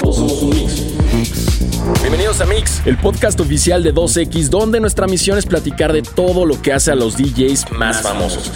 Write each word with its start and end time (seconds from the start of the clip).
Todos 0.00 0.16
somos 0.16 0.42
un 0.42 0.50
mix. 0.50 2.00
Bienvenidos 2.00 2.40
a 2.40 2.44
Mix, 2.44 2.84
el 2.86 2.98
podcast 2.98 3.38
oficial 3.38 3.84
de 3.84 3.94
2X, 3.94 4.48
donde 4.48 4.80
nuestra 4.80 5.06
misión 5.06 5.38
es 5.38 5.46
platicar 5.46 5.92
de 5.92 6.02
todo 6.02 6.44
lo 6.44 6.60
que 6.60 6.72
hace 6.72 6.90
a 6.90 6.96
los 6.96 7.16
DJs 7.16 7.70
más 7.70 8.02
famosos. 8.02 8.50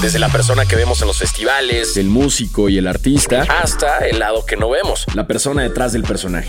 Desde 0.00 0.18
la 0.18 0.30
persona 0.30 0.64
que 0.64 0.74
vemos 0.74 1.02
en 1.02 1.08
los 1.08 1.18
festivales, 1.18 1.98
el 1.98 2.08
músico 2.08 2.70
y 2.70 2.78
el 2.78 2.86
artista, 2.86 3.42
hasta 3.42 3.98
el 4.06 4.20
lado 4.20 4.46
que 4.46 4.56
no 4.56 4.70
vemos, 4.70 5.04
la 5.14 5.26
persona 5.26 5.62
detrás 5.62 5.92
del 5.92 6.02
personaje. 6.02 6.48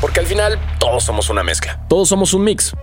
Porque 0.00 0.18
al 0.18 0.26
final 0.26 0.58
todos 0.80 1.04
somos 1.04 1.30
una 1.30 1.44
mezcla. 1.44 1.86
Todos 1.88 2.08
somos 2.08 2.34
un 2.34 2.42
mix. 2.42 2.74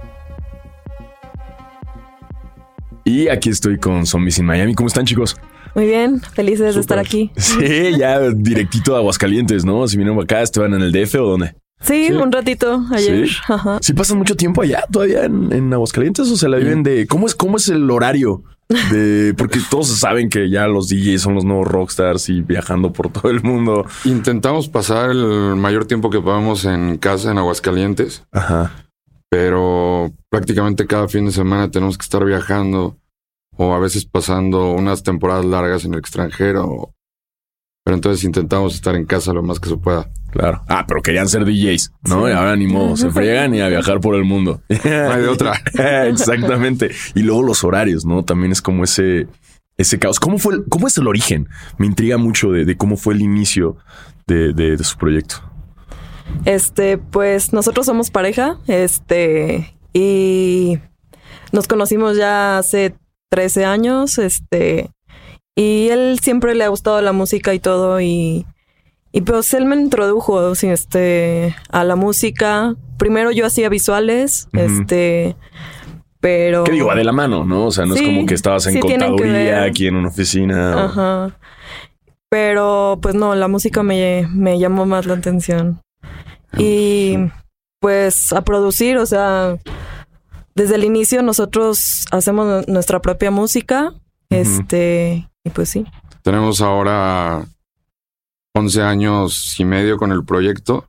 Y 3.03 3.27
aquí 3.27 3.49
estoy 3.49 3.79
con 3.79 4.05
Zombies 4.05 4.37
in 4.37 4.45
Miami. 4.45 4.75
¿Cómo 4.75 4.87
están, 4.87 5.05
chicos? 5.05 5.35
Muy 5.75 5.85
bien, 5.85 6.21
felices 6.21 6.75
de 6.75 6.81
estar 6.81 6.99
aquí. 6.99 7.31
Sí, 7.37 7.97
ya 7.97 8.19
directito 8.29 8.95
a 8.95 8.99
Aguascalientes, 8.99 9.65
¿no? 9.65 9.87
Si 9.87 9.97
vienen 9.97 10.19
acá, 10.19 10.41
¿estaban 10.41 10.73
en 10.73 10.81
el 10.81 10.91
DF 10.91 11.15
o 11.15 11.25
dónde? 11.31 11.55
Sí, 11.81 12.11
un 12.11 12.31
ratito 12.31 12.85
ayer. 12.91 13.27
¿Sí? 13.27 13.35
¿Sí 13.81 13.93
pasan 13.93 14.19
mucho 14.19 14.35
tiempo 14.35 14.61
allá 14.61 14.83
todavía 14.91 15.25
en, 15.25 15.51
en 15.51 15.73
Aguascalientes 15.73 16.29
o 16.29 16.37
se 16.37 16.47
la 16.47 16.57
viven 16.57 16.83
de 16.83 17.07
cómo 17.07 17.25
es 17.25 17.33
cómo 17.33 17.57
es 17.57 17.69
el 17.69 17.89
horario 17.89 18.43
de 18.91 19.33
porque 19.37 19.59
todos 19.69 19.87
saben 19.87 20.29
que 20.29 20.49
ya 20.49 20.67
los 20.67 20.87
DJs 20.87 21.21
son 21.21 21.35
los 21.35 21.43
nuevos 21.43 21.67
rockstars 21.67 22.29
y 22.29 22.41
viajando 22.41 22.93
por 22.93 23.11
todo 23.11 23.31
el 23.31 23.41
mundo. 23.41 23.85
Intentamos 24.05 24.69
pasar 24.69 25.11
el 25.11 25.55
mayor 25.55 25.85
tiempo 25.85 26.09
que 26.09 26.21
podamos 26.21 26.65
en 26.65 26.97
casa 26.97 27.31
en 27.31 27.37
Aguascalientes. 27.37 28.23
Ajá. 28.31 28.71
Pero 29.29 30.11
prácticamente 30.29 30.87
cada 30.87 31.07
fin 31.07 31.25
de 31.25 31.31
semana 31.31 31.71
tenemos 31.71 31.97
que 31.97 32.03
estar 32.03 32.23
viajando 32.25 32.97
o 33.63 33.73
a 33.75 33.79
veces 33.79 34.05
pasando 34.05 34.71
unas 34.71 35.03
temporadas 35.03 35.45
largas 35.45 35.85
en 35.85 35.93
el 35.93 35.99
extranjero. 35.99 36.95
Pero 37.83 37.95
entonces 37.95 38.23
intentamos 38.23 38.73
estar 38.75 38.95
en 38.95 39.05
casa 39.05 39.33
lo 39.33 39.43
más 39.43 39.59
que 39.59 39.69
se 39.69 39.77
pueda. 39.77 40.09
Claro. 40.31 40.63
Ah, 40.67 40.85
pero 40.87 41.01
querían 41.01 41.27
ser 41.27 41.45
DJs, 41.45 41.91
¿no? 42.09 42.27
Y 42.29 42.31
ahora 42.31 42.55
ni 42.55 42.67
modo, 42.67 42.95
se 42.95 43.09
friegan 43.11 43.53
y 43.55 43.61
a 43.61 43.67
viajar 43.69 43.99
por 43.99 44.15
el 44.15 44.23
mundo. 44.23 44.61
No 44.85 45.11
hay 45.11 45.21
de 45.21 45.27
otra. 45.27 45.53
Exactamente. 46.07 46.91
Y 47.15 47.21
luego 47.23 47.43
los 47.43 47.63
horarios, 47.63 48.05
¿no? 48.05 48.23
También 48.23 48.51
es 48.51 48.61
como 48.61 48.83
ese, 48.83 49.27
ese 49.77 49.99
caos. 49.99 50.19
¿Cómo 50.19 50.37
fue, 50.37 50.55
el- 50.55 50.65
cómo 50.69 50.87
es 50.87 50.97
el 50.97 51.07
origen? 51.07 51.47
Me 51.77 51.85
intriga 51.87 52.17
mucho 52.17 52.51
de, 52.51 52.65
de 52.65 52.77
cómo 52.77 52.97
fue 52.97 53.13
el 53.15 53.21
inicio 53.21 53.77
de, 54.27 54.53
de- 54.53 54.77
de 54.77 54.83
su 54.83 54.97
proyecto. 54.97 55.35
Este, 56.45 56.97
pues 56.97 57.51
nosotros 57.51 57.85
somos 57.87 58.09
pareja, 58.11 58.57
este, 58.67 59.75
y 59.91 60.77
nos 61.51 61.67
conocimos 61.67 62.15
ya 62.15 62.59
hace 62.59 62.95
13 63.31 63.63
años, 63.65 64.17
este, 64.17 64.89
y 65.55 65.87
él 65.89 66.19
siempre 66.21 66.53
le 66.53 66.65
ha 66.65 66.67
gustado 66.67 67.01
la 67.01 67.13
música 67.13 67.53
y 67.53 67.59
todo, 67.59 68.01
y, 68.01 68.45
y 69.13 69.21
pues 69.21 69.53
él 69.53 69.65
me 69.65 69.75
introdujo, 69.77 70.51
este, 70.51 71.55
a 71.69 71.83
la 71.85 71.95
música. 71.95 72.75
Primero 72.97 73.31
yo 73.31 73.45
hacía 73.45 73.69
visuales, 73.69 74.49
este, 74.53 75.35
pero... 76.19 76.65
¿Qué 76.65 76.73
digo? 76.73 76.87
Va 76.87 76.95
de 76.95 77.03
la 77.05 77.13
mano, 77.13 77.45
¿no? 77.45 77.67
O 77.67 77.71
sea, 77.71 77.85
no 77.85 77.95
es 77.95 78.01
como 78.01 78.25
que 78.25 78.33
estabas 78.33 78.67
en 78.67 78.73
sí 78.73 78.79
contaduría 78.79 79.63
aquí 79.63 79.87
en 79.87 79.95
una 79.95 80.09
oficina. 80.09 80.75
o- 80.75 80.79
Ajá. 80.79 81.37
Pero 82.29 82.99
pues 83.01 83.15
no, 83.15 83.33
la 83.35 83.47
música 83.47 83.81
me, 83.83 84.27
me 84.31 84.59
llamó 84.59 84.85
más 84.85 85.05
la 85.05 85.15
atención. 85.15 85.81
Y 86.57 87.17
pues 87.81 88.31
a 88.33 88.41
producir, 88.43 88.97
o 88.97 89.05
sea, 89.05 89.57
desde 90.55 90.75
el 90.75 90.83
inicio 90.83 91.23
nosotros 91.23 92.05
hacemos 92.11 92.45
nu- 92.67 92.73
nuestra 92.73 93.01
propia 93.01 93.31
música. 93.31 93.93
Este, 94.29 95.29
y 95.43 95.49
pues 95.49 95.69
sí. 95.69 95.85
Tenemos 96.23 96.61
ahora 96.61 97.45
11 98.55 98.81
años 98.81 99.59
y 99.59 99.65
medio 99.65 99.97
con 99.97 100.11
el 100.11 100.23
proyecto. 100.23 100.87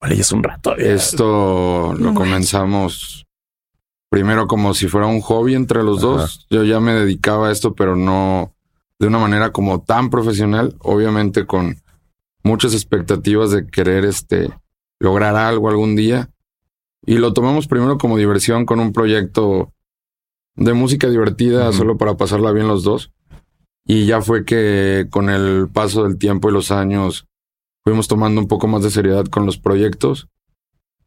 Vale, 0.00 0.16
ya 0.16 0.22
es 0.22 0.32
un 0.32 0.42
rato. 0.42 0.76
ya. 0.76 0.84
Esto 0.84 1.94
lo 1.96 2.10
No 2.10 2.14
comenzamos 2.14 3.26
primero 4.10 4.46
como 4.46 4.74
si 4.74 4.88
fuera 4.88 5.06
un 5.06 5.20
hobby 5.20 5.54
entre 5.54 5.82
los 5.82 5.98
Ajá. 5.98 6.06
dos. 6.06 6.46
Yo 6.50 6.64
ya 6.64 6.80
me 6.80 6.92
dedicaba 6.92 7.48
a 7.48 7.52
esto, 7.52 7.74
pero 7.74 7.96
no 7.96 8.54
de 8.98 9.06
una 9.06 9.18
manera 9.18 9.52
como 9.52 9.80
tan 9.82 10.10
profesional, 10.10 10.76
obviamente 10.80 11.46
con 11.46 11.80
muchas 12.44 12.74
expectativas 12.74 13.50
de 13.50 13.66
querer 13.66 14.04
este 14.04 14.50
lograr 15.00 15.34
algo 15.36 15.68
algún 15.70 15.96
día. 15.96 16.28
Y 17.04 17.18
lo 17.18 17.32
tomamos 17.32 17.66
primero 17.66 17.98
como 17.98 18.16
diversión 18.16 18.64
con 18.64 18.80
un 18.80 18.92
proyecto 18.92 19.72
de 20.54 20.72
música 20.74 21.08
divertida, 21.08 21.68
Ujú. 21.70 21.78
solo 21.78 21.98
para 21.98 22.16
pasarla 22.16 22.52
bien 22.52 22.68
los 22.68 22.84
dos. 22.84 23.12
Y 23.84 24.06
ya 24.06 24.20
fue 24.20 24.44
que 24.44 25.08
con 25.10 25.28
el 25.28 25.68
paso 25.72 26.04
del 26.04 26.18
tiempo 26.18 26.48
y 26.48 26.52
los 26.52 26.70
años 26.70 27.26
fuimos 27.84 28.06
tomando 28.06 28.40
un 28.40 28.46
poco 28.46 28.68
más 28.68 28.82
de 28.82 28.90
seriedad 28.90 29.24
con 29.24 29.44
los 29.46 29.58
proyectos. 29.58 30.28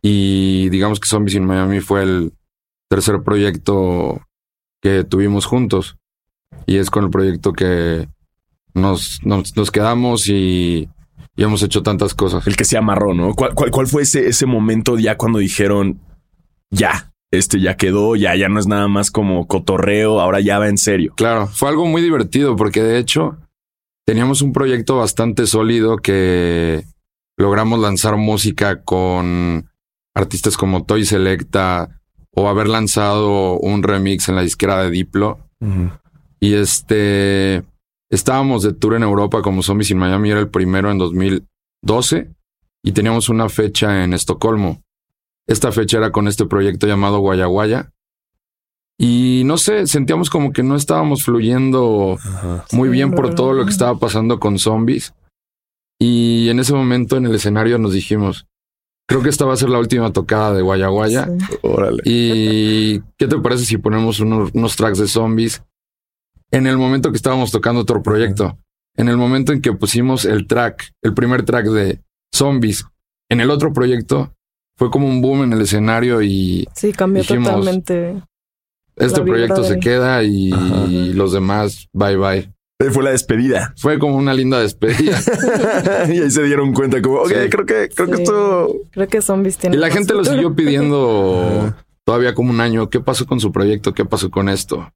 Y 0.01 0.69
digamos 0.69 0.99
que 0.99 1.07
Zombies 1.07 1.35
in 1.35 1.45
Miami 1.45 1.79
fue 1.79 2.03
el 2.03 2.33
tercer 2.89 3.23
proyecto 3.23 4.21
que 4.81 5.03
tuvimos 5.05 5.45
juntos. 5.45 5.97
Y 6.65 6.77
es 6.77 6.89
con 6.89 7.05
el 7.05 7.09
proyecto 7.09 7.53
que 7.53 8.09
nos, 8.73 9.19
nos, 9.23 9.55
nos 9.55 9.71
quedamos 9.71 10.27
y, 10.27 10.89
y 11.35 11.43
hemos 11.43 11.61
hecho 11.63 11.83
tantas 11.83 12.13
cosas. 12.13 12.45
El 12.47 12.55
que 12.55 12.65
se 12.65 12.77
amarró, 12.77 13.13
¿no? 13.13 13.33
¿Cuál, 13.33 13.53
cuál, 13.53 13.71
cuál 13.71 13.87
fue 13.87 14.03
ese, 14.03 14.27
ese 14.27 14.45
momento 14.45 14.97
ya 14.97 15.17
cuando 15.17 15.39
dijeron, 15.39 15.99
ya, 16.71 17.11
este 17.31 17.59
ya 17.59 17.75
quedó, 17.75 18.15
ya, 18.15 18.35
ya 18.35 18.49
no 18.49 18.59
es 18.59 18.67
nada 18.67 18.87
más 18.87 19.11
como 19.11 19.47
cotorreo, 19.47 20.21
ahora 20.21 20.39
ya 20.39 20.59
va 20.59 20.69
en 20.69 20.77
serio? 20.77 21.13
Claro, 21.15 21.47
fue 21.47 21.69
algo 21.69 21.85
muy 21.85 22.01
divertido 22.01 22.55
porque 22.55 22.81
de 22.81 22.99
hecho 22.99 23.37
teníamos 24.05 24.41
un 24.41 24.53
proyecto 24.53 24.97
bastante 24.97 25.45
sólido 25.47 25.97
que 25.97 26.85
logramos 27.37 27.79
lanzar 27.79 28.15
música 28.17 28.81
con 28.83 29.69
artistas 30.13 30.55
como 30.55 30.85
Toy 30.85 31.05
Selecta 31.05 32.01
o 32.31 32.47
haber 32.47 32.67
lanzado 32.67 33.57
un 33.59 33.83
remix 33.83 34.29
en 34.29 34.35
la 34.35 34.41
disquera 34.41 34.81
de 34.83 34.91
Diplo. 34.91 35.39
Y 36.39 36.53
este 36.53 37.63
estábamos 38.15 38.63
de 38.63 38.73
tour 38.73 38.95
en 38.95 39.03
Europa 39.03 39.41
como 39.41 39.61
Zombies 39.61 39.91
in 39.91 39.97
Miami, 39.97 40.31
era 40.31 40.39
el 40.39 40.49
primero 40.49 40.89
en 40.89 40.97
2012 40.97 42.29
y 42.83 42.91
teníamos 42.91 43.29
una 43.29 43.49
fecha 43.49 44.03
en 44.03 44.13
Estocolmo. 44.13 44.81
Esta 45.47 45.71
fecha 45.71 45.97
era 45.97 46.11
con 46.11 46.27
este 46.27 46.45
proyecto 46.45 46.87
llamado 46.87 47.19
Guayaguaya. 47.19 47.91
Y 48.97 49.43
no 49.45 49.57
sé, 49.57 49.87
sentíamos 49.87 50.29
como 50.29 50.53
que 50.53 50.63
no 50.63 50.75
estábamos 50.75 51.23
fluyendo 51.23 52.17
Ajá. 52.17 52.65
muy 52.71 52.87
bien 52.89 53.11
por 53.11 53.35
todo 53.35 53.53
lo 53.53 53.65
que 53.65 53.71
estaba 53.71 53.99
pasando 53.99 54.39
con 54.39 54.57
zombies. 54.57 55.13
Y 55.99 56.49
en 56.49 56.59
ese 56.59 56.73
momento 56.73 57.17
en 57.17 57.25
el 57.25 57.35
escenario 57.35 57.77
nos 57.77 57.93
dijimos, 57.93 58.47
creo 59.07 59.21
que 59.21 59.29
esta 59.29 59.45
va 59.45 59.53
a 59.53 59.57
ser 59.57 59.69
la 59.69 59.79
última 59.79 60.13
tocada 60.13 60.53
de 60.53 60.61
Guayaguaya. 60.61 61.25
Sí. 61.25 61.57
Órale. 61.61 62.01
¿Y 62.05 63.01
qué 63.17 63.27
te 63.27 63.37
parece 63.39 63.65
si 63.65 63.77
ponemos 63.77 64.21
unos, 64.21 64.51
unos 64.53 64.75
tracks 64.77 64.99
de 64.99 65.07
zombies 65.07 65.61
en 66.51 66.67
el 66.67 66.77
momento 66.77 67.11
que 67.11 67.17
estábamos 67.17 67.51
tocando 67.51 67.81
otro 67.81 68.01
proyecto? 68.03 68.57
En 68.97 69.09
el 69.09 69.17
momento 69.17 69.51
en 69.51 69.61
que 69.61 69.73
pusimos 69.73 70.25
el 70.25 70.47
track, 70.47 70.91
el 71.01 71.13
primer 71.13 71.43
track 71.43 71.65
de 71.67 72.01
zombies 72.33 72.85
en 73.29 73.41
el 73.41 73.49
otro 73.51 73.73
proyecto, 73.73 74.33
fue 74.77 74.89
como 74.91 75.07
un 75.07 75.21
boom 75.21 75.43
en 75.43 75.53
el 75.53 75.61
escenario 75.61 76.21
y 76.21 76.67
Sí, 76.75 76.91
cambió 76.93 77.21
Dijimos- 77.23 77.49
totalmente. 77.49 78.21
este 78.95 79.21
proyecto 79.21 79.63
se 79.63 79.79
queda 79.79 80.23
y 80.23 80.49
los 81.13 81.33
demás, 81.33 81.87
bye 81.93 82.15
bye. 82.17 82.51
Fue 82.91 83.03
la 83.03 83.11
despedida. 83.11 83.73
Fue 83.77 83.97
como 83.99 84.17
una 84.17 84.33
linda 84.33 84.59
despedida. 84.59 85.17
y 86.09 86.19
ahí 86.19 86.29
se 86.29 86.43
dieron 86.43 86.73
cuenta 86.73 87.01
como, 87.01 87.19
ok, 87.21 87.29
Sí. 87.29 87.49
creo 87.49 87.65
que, 87.65 87.89
creo 87.95 88.07
que 88.09 88.21
esto... 88.23 88.75
Creo 88.91 89.07
que 89.07 89.21
Zombies 89.21 89.57
tiene 89.57 89.77
y 89.77 89.79
la 89.79 89.89
gente 89.89 90.13
lo 90.13 90.25
siguió 90.25 90.53
pidiendo 90.55 91.73
todavía 92.05 92.33
como 92.35 92.49
un 92.51 92.59
año. 92.59 92.89
¿Qué 92.89 92.99
pasó 92.99 93.25
con 93.25 93.39
su 93.39 93.51
proyecto? 93.53 93.93
¿Qué 93.93 94.03
pasó 94.03 94.29
con 94.29 94.49
esto? 94.49 94.91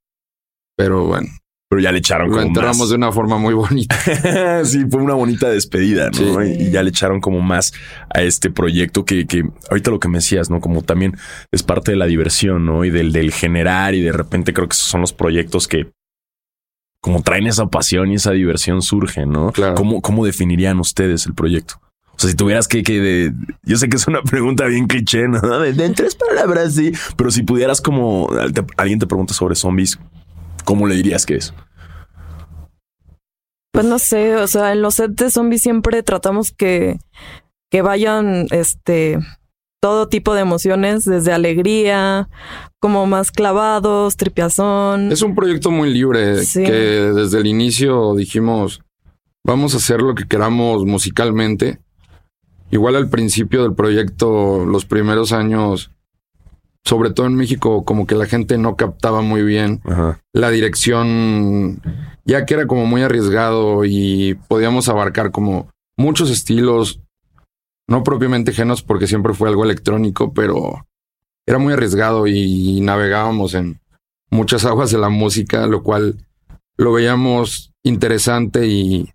Pero 0.82 1.04
bueno, 1.06 1.28
Pero 1.68 1.82
ya 1.82 1.92
le 1.92 1.98
echaron 1.98 2.28
lo 2.28 2.36
como 2.36 2.46
enterramos 2.48 2.78
más. 2.78 2.88
de 2.88 2.94
una 2.96 3.12
forma 3.12 3.36
muy 3.38 3.52
bonita. 3.54 3.96
sí, 4.64 4.84
fue 4.90 5.02
una 5.02 5.14
bonita 5.14 5.48
despedida, 5.50 6.10
¿no? 6.10 6.16
Sí. 6.42 6.52
Y, 6.58 6.70
ya 6.70 6.82
le 6.82 6.88
echaron 6.90 7.20
como 7.20 7.40
más 7.40 7.72
a 8.14 8.22
este 8.22 8.50
proyecto 8.50 9.04
que, 9.04 9.26
que 9.26 9.44
ahorita 9.70 9.90
lo 9.90 10.00
que 10.00 10.08
me 10.08 10.18
decías, 10.18 10.48
¿no? 10.50 10.60
Como 10.60 10.82
también 10.82 11.16
es 11.52 11.62
parte 11.62 11.90
de 11.92 11.98
la 11.98 12.06
diversión, 12.06 12.64
¿no? 12.64 12.84
Y 12.84 12.90
del, 12.90 13.12
del 13.12 13.32
generar 13.32 13.94
y 13.94 14.00
de 14.00 14.12
repente 14.12 14.52
creo 14.54 14.68
que 14.68 14.74
esos 14.74 14.88
son 14.88 15.02
los 15.02 15.12
proyectos 15.12 15.68
que 15.68 15.90
como 17.02 17.22
traen 17.22 17.46
esa 17.46 17.66
pasión 17.68 18.10
y 18.12 18.16
esa 18.16 18.32
diversión 18.32 18.82
surgen, 18.82 19.30
¿no? 19.30 19.52
Claro. 19.52 19.74
¿Cómo, 19.74 20.02
cómo 20.02 20.24
definirían 20.26 20.78
ustedes 20.80 21.24
el 21.26 21.34
proyecto? 21.34 21.74
O 22.10 22.18
sea, 22.20 22.28
si 22.28 22.36
tuvieras 22.36 22.68
que, 22.68 22.82
que 22.82 23.00
de- 23.00 23.32
yo 23.62 23.78
sé 23.78 23.88
que 23.88 23.96
es 23.96 24.06
una 24.06 24.20
pregunta 24.30 24.66
bien 24.66 24.86
cliché, 24.86 25.26
¿no? 25.26 25.60
De, 25.60 25.72
de 25.72 25.86
en 25.86 25.94
tres 25.94 26.14
palabras, 26.14 26.74
sí. 26.74 26.92
Pero 27.16 27.30
si 27.30 27.42
pudieras 27.42 27.80
como, 27.80 28.28
alguien 28.76 28.98
te 28.98 29.06
pregunta 29.06 29.32
sobre 29.32 29.54
zombies, 29.54 29.98
¿cómo 30.70 30.86
le 30.86 30.94
dirías 30.94 31.26
que 31.26 31.34
es? 31.34 31.52
Pues 33.72 33.84
no 33.84 33.98
sé, 33.98 34.36
o 34.36 34.46
sea, 34.46 34.70
en 34.70 34.82
los 34.82 34.94
sets 34.94 35.16
de 35.16 35.28
zombies 35.28 35.62
siempre 35.62 36.04
tratamos 36.04 36.52
que, 36.52 37.00
que 37.72 37.82
vayan, 37.82 38.46
este, 38.52 39.18
todo 39.82 40.08
tipo 40.08 40.32
de 40.32 40.42
emociones, 40.42 41.02
desde 41.02 41.32
alegría, 41.32 42.28
como 42.78 43.04
más 43.06 43.32
clavados, 43.32 44.16
tripiazón. 44.16 45.10
Es 45.10 45.22
un 45.22 45.34
proyecto 45.34 45.72
muy 45.72 45.92
libre 45.92 46.44
Sí. 46.44 46.62
que 46.62 46.72
desde 46.72 47.40
el 47.40 47.46
inicio 47.48 48.14
dijimos 48.14 48.80
vamos 49.44 49.74
a 49.74 49.78
hacer 49.78 50.00
lo 50.02 50.14
que 50.14 50.28
queramos 50.28 50.84
musicalmente. 50.84 51.80
Igual 52.70 52.94
al 52.94 53.10
principio 53.10 53.64
del 53.64 53.74
proyecto, 53.74 54.64
los 54.66 54.84
primeros 54.84 55.32
años, 55.32 55.90
sobre 56.84 57.10
todo 57.10 57.26
en 57.26 57.34
México, 57.34 57.84
como 57.84 58.06
que 58.06 58.14
la 58.14 58.26
gente 58.26 58.58
no 58.58 58.76
captaba 58.76 59.20
muy 59.22 59.42
bien 59.42 59.80
Ajá. 59.84 60.20
la 60.32 60.50
dirección, 60.50 61.80
ya 62.24 62.46
que 62.46 62.54
era 62.54 62.66
como 62.66 62.86
muy 62.86 63.02
arriesgado 63.02 63.84
y 63.84 64.38
podíamos 64.48 64.88
abarcar 64.88 65.30
como 65.30 65.68
muchos 65.96 66.30
estilos, 66.30 67.00
no 67.86 68.02
propiamente 68.02 68.52
genos 68.52 68.82
porque 68.82 69.06
siempre 69.06 69.34
fue 69.34 69.48
algo 69.48 69.64
electrónico, 69.64 70.32
pero 70.32 70.86
era 71.46 71.58
muy 71.58 71.72
arriesgado 71.72 72.26
y 72.26 72.80
navegábamos 72.80 73.54
en 73.54 73.80
muchas 74.30 74.64
aguas 74.64 74.90
de 74.90 74.98
la 74.98 75.08
música, 75.08 75.66
lo 75.66 75.82
cual 75.82 76.24
lo 76.76 76.92
veíamos 76.92 77.72
interesante 77.82 78.66
y 78.66 79.12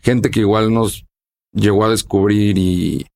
gente 0.00 0.30
que 0.30 0.40
igual 0.40 0.72
nos 0.72 1.06
llegó 1.52 1.84
a 1.84 1.90
descubrir 1.90 2.56
y 2.58 3.06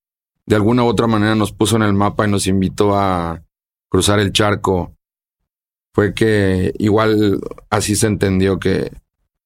de 0.46 0.56
alguna 0.56 0.84
u 0.84 0.86
otra 0.86 1.06
manera 1.06 1.34
nos 1.34 1.52
puso 1.52 1.76
en 1.76 1.82
el 1.82 1.92
mapa 1.92 2.26
y 2.26 2.30
nos 2.30 2.46
invitó 2.46 2.96
a 2.96 3.42
cruzar 3.90 4.18
el 4.20 4.32
charco 4.32 4.94
fue 5.94 6.14
que 6.14 6.72
igual 6.78 7.40
así 7.70 7.96
se 7.96 8.06
entendió 8.06 8.58
que 8.58 8.92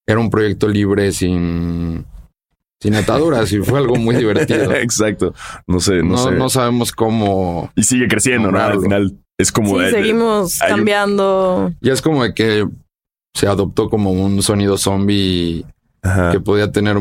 era 0.06 0.18
un 0.20 0.30
proyecto 0.30 0.68
libre 0.68 1.12
sin, 1.12 2.04
sin 2.80 2.94
ataduras 2.94 3.50
y 3.52 3.58
fue 3.58 3.78
algo 3.78 3.96
muy 3.96 4.16
divertido. 4.16 4.72
Exacto. 4.74 5.32
No 5.66 5.80
sé, 5.80 6.02
no, 6.02 6.10
No, 6.10 6.18
sé. 6.18 6.30
no 6.32 6.48
sabemos 6.50 6.92
cómo. 6.92 7.70
y 7.76 7.82
sigue 7.84 8.08
creciendo, 8.08 8.50
¿no? 8.50 8.58
Al 8.60 8.80
final 8.80 9.16
es 9.38 9.50
como. 9.52 9.78
Sí, 9.78 9.84
de- 9.84 9.90
seguimos 9.92 10.60
un- 10.60 10.68
cambiando. 10.68 11.72
Ya 11.80 11.92
es 11.92 12.02
como 12.02 12.22
de 12.24 12.34
que 12.34 12.66
se 13.34 13.46
adoptó 13.46 13.88
como 13.88 14.10
un 14.12 14.42
sonido 14.42 14.76
zombie 14.76 15.64
Ajá. 16.02 16.32
que 16.32 16.40
podía 16.40 16.70
tener 16.70 16.98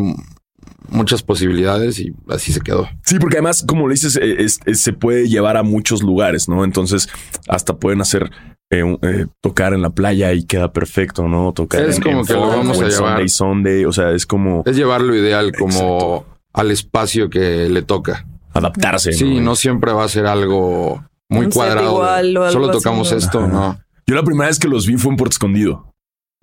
muchas 0.92 1.24
posibilidades 1.24 2.00
y 2.00 2.14
así 2.30 2.52
se 2.54 2.62
quedó. 2.62 2.88
Sí, 3.04 3.18
porque 3.20 3.38
además, 3.38 3.64
como 3.68 3.88
le 3.88 3.94
dices, 3.96 4.16
eh, 4.18 4.36
es- 4.40 4.60
es- 4.66 4.82
se 4.82 4.94
puede 4.94 5.28
llevar 5.28 5.58
a 5.58 5.64
muchos 5.64 6.04
lugares, 6.04 6.48
¿no? 6.48 6.64
Entonces, 6.64 7.10
hasta 7.48 7.76
pueden 7.78 8.02
hacer 8.02 8.30
eh, 8.74 8.98
eh, 9.02 9.26
tocar 9.42 9.74
en 9.74 9.82
la 9.82 9.90
playa 9.90 10.32
y 10.32 10.46
queda 10.46 10.72
perfecto, 10.72 11.28
¿no? 11.28 11.52
Tocar 11.52 11.82
Es 11.82 11.98
en, 11.98 12.04
como 12.04 12.20
en 12.22 12.26
que 12.26 12.34
lo 12.34 12.48
vamos 12.48 12.80
a 12.82 12.88
llevar. 12.88 13.10
Sunday, 13.28 13.28
Sunday, 13.30 13.86
o 13.86 13.92
sea, 13.92 14.12
es 14.12 14.26
como 14.26 14.64
Es 14.66 14.78
llevar 14.78 15.02
lo 15.02 15.14
ideal 15.14 15.52
como 15.54 15.68
Exacto. 15.72 16.26
al 16.54 16.72
espacio 16.72 17.30
que 17.30 17.68
le 17.68 17.82
toca. 17.82 18.26
adaptarse. 18.54 19.12
Sí, 19.14 19.36
¿no? 19.36 19.42
no 19.42 19.56
siempre 19.56 19.92
va 19.94 20.04
a 20.04 20.08
ser 20.10 20.26
algo 20.26 21.04
muy 21.30 21.46
Un 21.48 21.52
cuadrado. 21.52 21.88
de, 21.88 21.94
igual 21.96 22.38
o 22.38 22.44
algo 22.44 22.52
Solo 22.54 22.70
así, 22.70 22.78
tocamos 22.80 23.12
¿no? 23.12 23.18
esto. 23.18 23.48
¿no? 23.48 23.80
Yo 24.08 24.16
la 24.16 24.24
primera 24.24 24.48
vez 24.48 24.60
que 24.60 24.68
los 24.68 24.86
vi 24.88 24.96
fue 24.98 25.12
en 25.12 25.18
Puerto 25.18 25.34
Escondido. 25.34 25.91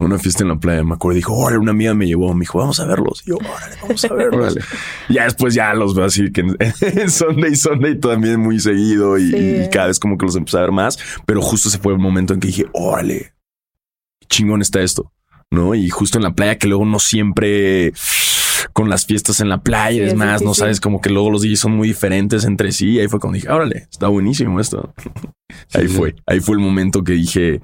Una 0.00 0.16
fiesta 0.16 0.44
en 0.44 0.48
la 0.50 0.56
playa, 0.56 0.84
me 0.84 0.94
acuerdo. 0.94 1.16
Dijo, 1.16 1.34
órale, 1.34 1.58
una 1.58 1.72
amiga 1.72 1.92
me 1.92 2.06
llevó. 2.06 2.32
Me 2.32 2.40
dijo, 2.40 2.58
vamos 2.58 2.78
a 2.78 2.86
verlos. 2.86 3.22
Y 3.26 3.30
yo, 3.30 3.36
órale, 3.36 3.76
vamos 3.82 4.04
a 4.04 4.14
verlos. 4.14 4.58
Ya 5.08 5.24
después 5.24 5.54
ya 5.54 5.74
los 5.74 5.94
veo 5.96 6.04
así 6.04 6.30
que 6.30 6.42
en, 6.42 7.10
Sunday, 7.10 7.56
Sunday 7.56 7.98
también 7.98 8.38
muy 8.38 8.60
seguido 8.60 9.18
y, 9.18 9.30
Sí. 9.30 9.36
y 9.64 9.70
cada 9.70 9.88
vez 9.88 9.98
como 9.98 10.16
que 10.16 10.24
los 10.24 10.36
empecé 10.36 10.58
a 10.58 10.60
ver 10.60 10.70
más. 10.72 10.98
Pero 11.26 11.42
justo 11.42 11.68
ese 11.68 11.78
fue 11.78 11.92
el 11.92 11.98
momento 11.98 12.32
en 12.32 12.38
que 12.38 12.46
dije, 12.46 12.66
órale, 12.74 13.32
qué 14.20 14.26
chingón 14.28 14.62
está 14.62 14.80
esto. 14.82 15.12
¿No? 15.50 15.74
Y 15.74 15.88
justo 15.88 16.18
en 16.18 16.24
la 16.24 16.34
playa 16.34 16.58
que 16.58 16.68
luego 16.68 16.84
no 16.84 17.00
siempre 17.00 17.92
con 18.74 18.88
las 18.90 19.06
fiestas 19.06 19.40
en 19.40 19.48
la 19.48 19.62
playa 19.62 19.96
Sí, 19.96 20.02
es 20.02 20.10
demás, 20.10 20.42
no 20.42 20.52
sabes 20.54 20.78
como 20.80 21.00
que 21.00 21.10
luego 21.10 21.30
los 21.30 21.42
DJs 21.42 21.58
son 21.58 21.72
muy 21.72 21.88
diferentes 21.88 22.44
entre 22.44 22.70
sí. 22.70 22.90
Y 22.92 23.00
ahí 23.00 23.08
fue 23.08 23.18
cuando 23.18 23.34
dije, 23.36 23.48
órale, 23.50 23.88
está 23.90 24.06
buenísimo 24.06 24.60
esto. 24.60 24.94
ahí 25.74 25.88
fue, 25.88 26.14
ahí 26.26 26.38
fue 26.38 26.54
el 26.54 26.60
momento 26.60 27.02
que 27.02 27.14
dije, 27.14 27.60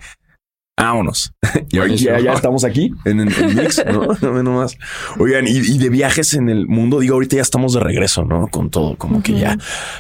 vámonos. 0.77 1.33
y 1.71 1.97
ya, 1.97 2.19
ya 2.21 2.33
estamos 2.33 2.65
aquí 2.65 2.93
en, 3.05 3.21
en, 3.21 3.33
en 3.33 3.55
Mix, 3.57 3.85
¿no? 3.87 4.09
No 4.23 4.43
nomás. 4.43 4.77
Oigan, 5.19 5.47
y, 5.47 5.51
y 5.53 5.79
de 5.79 5.89
viajes 5.89 6.35
en 6.35 6.49
el 6.49 6.67
mundo, 6.67 7.01
digo, 7.01 7.15
ahorita 7.15 7.37
ya 7.37 7.43
estamos 7.43 7.75
de 7.75 7.81
regreso, 7.81 8.25
¿no? 8.25 8.49
Con 8.49 8.71
todo, 8.71 8.97
como 8.97 9.23
que 9.23 9.35
ya, 9.39 9.57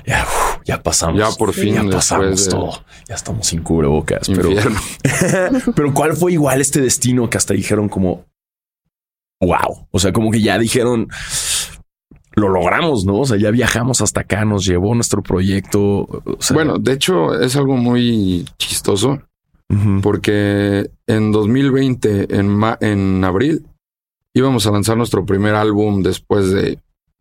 ya, 0.06 0.24
uf, 0.24 0.58
ya 0.64 0.82
pasamos. 0.82 1.18
Ya 1.18 1.30
por 1.38 1.52
fin, 1.52 1.74
ya 1.74 1.84
pasamos 1.84 2.44
de- 2.44 2.50
todo. 2.50 2.72
Ya 3.08 3.14
estamos 3.14 3.46
sin 3.46 3.62
cubrebocas, 3.62 4.28
pero, 4.28 4.50
Infierno. 4.50 4.80
pero 5.76 5.94
¿cuál 5.94 6.14
fue 6.16 6.32
igual 6.32 6.60
este 6.60 6.80
destino 6.80 7.30
que 7.30 7.38
hasta 7.38 7.54
dijeron 7.54 7.88
como, 7.88 8.24
wow? 9.40 9.86
O 9.90 9.98
sea, 9.98 10.12
como 10.12 10.30
que 10.30 10.40
ya 10.40 10.58
dijeron, 10.58 11.08
lo 12.36 12.48
logramos, 12.48 13.04
¿no? 13.04 13.20
O 13.20 13.24
sea, 13.24 13.36
ya 13.38 13.50
viajamos 13.50 14.00
hasta 14.00 14.22
acá, 14.22 14.44
nos 14.44 14.64
llevó 14.64 14.94
nuestro 14.94 15.22
proyecto. 15.22 15.80
o 15.80 16.36
sea, 16.40 16.54
Bueno, 16.54 16.78
de 16.78 16.92
hecho 16.92 17.38
es 17.40 17.54
algo 17.56 17.76
muy 17.76 18.44
chistoso 18.58 19.20
porque 20.02 20.90
en 21.06 21.32
2020, 21.32 22.36
en, 22.38 22.48
ma- 22.48 22.78
en 22.80 23.24
abril, 23.24 23.66
íbamos 24.34 24.66
a 24.66 24.70
lanzar 24.70 24.96
nuestro 24.96 25.24
primer 25.26 25.54
álbum 25.54 26.02
después 26.02 26.50
de 26.50 26.78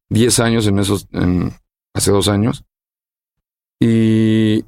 10 0.10 0.40
años 0.40 0.68
en 0.68 0.80
esos, 0.80 1.08
en, 1.14 1.52
hace 1.96 2.12
dos 2.12 2.28
años. 2.28 2.64
Y 3.82 4.64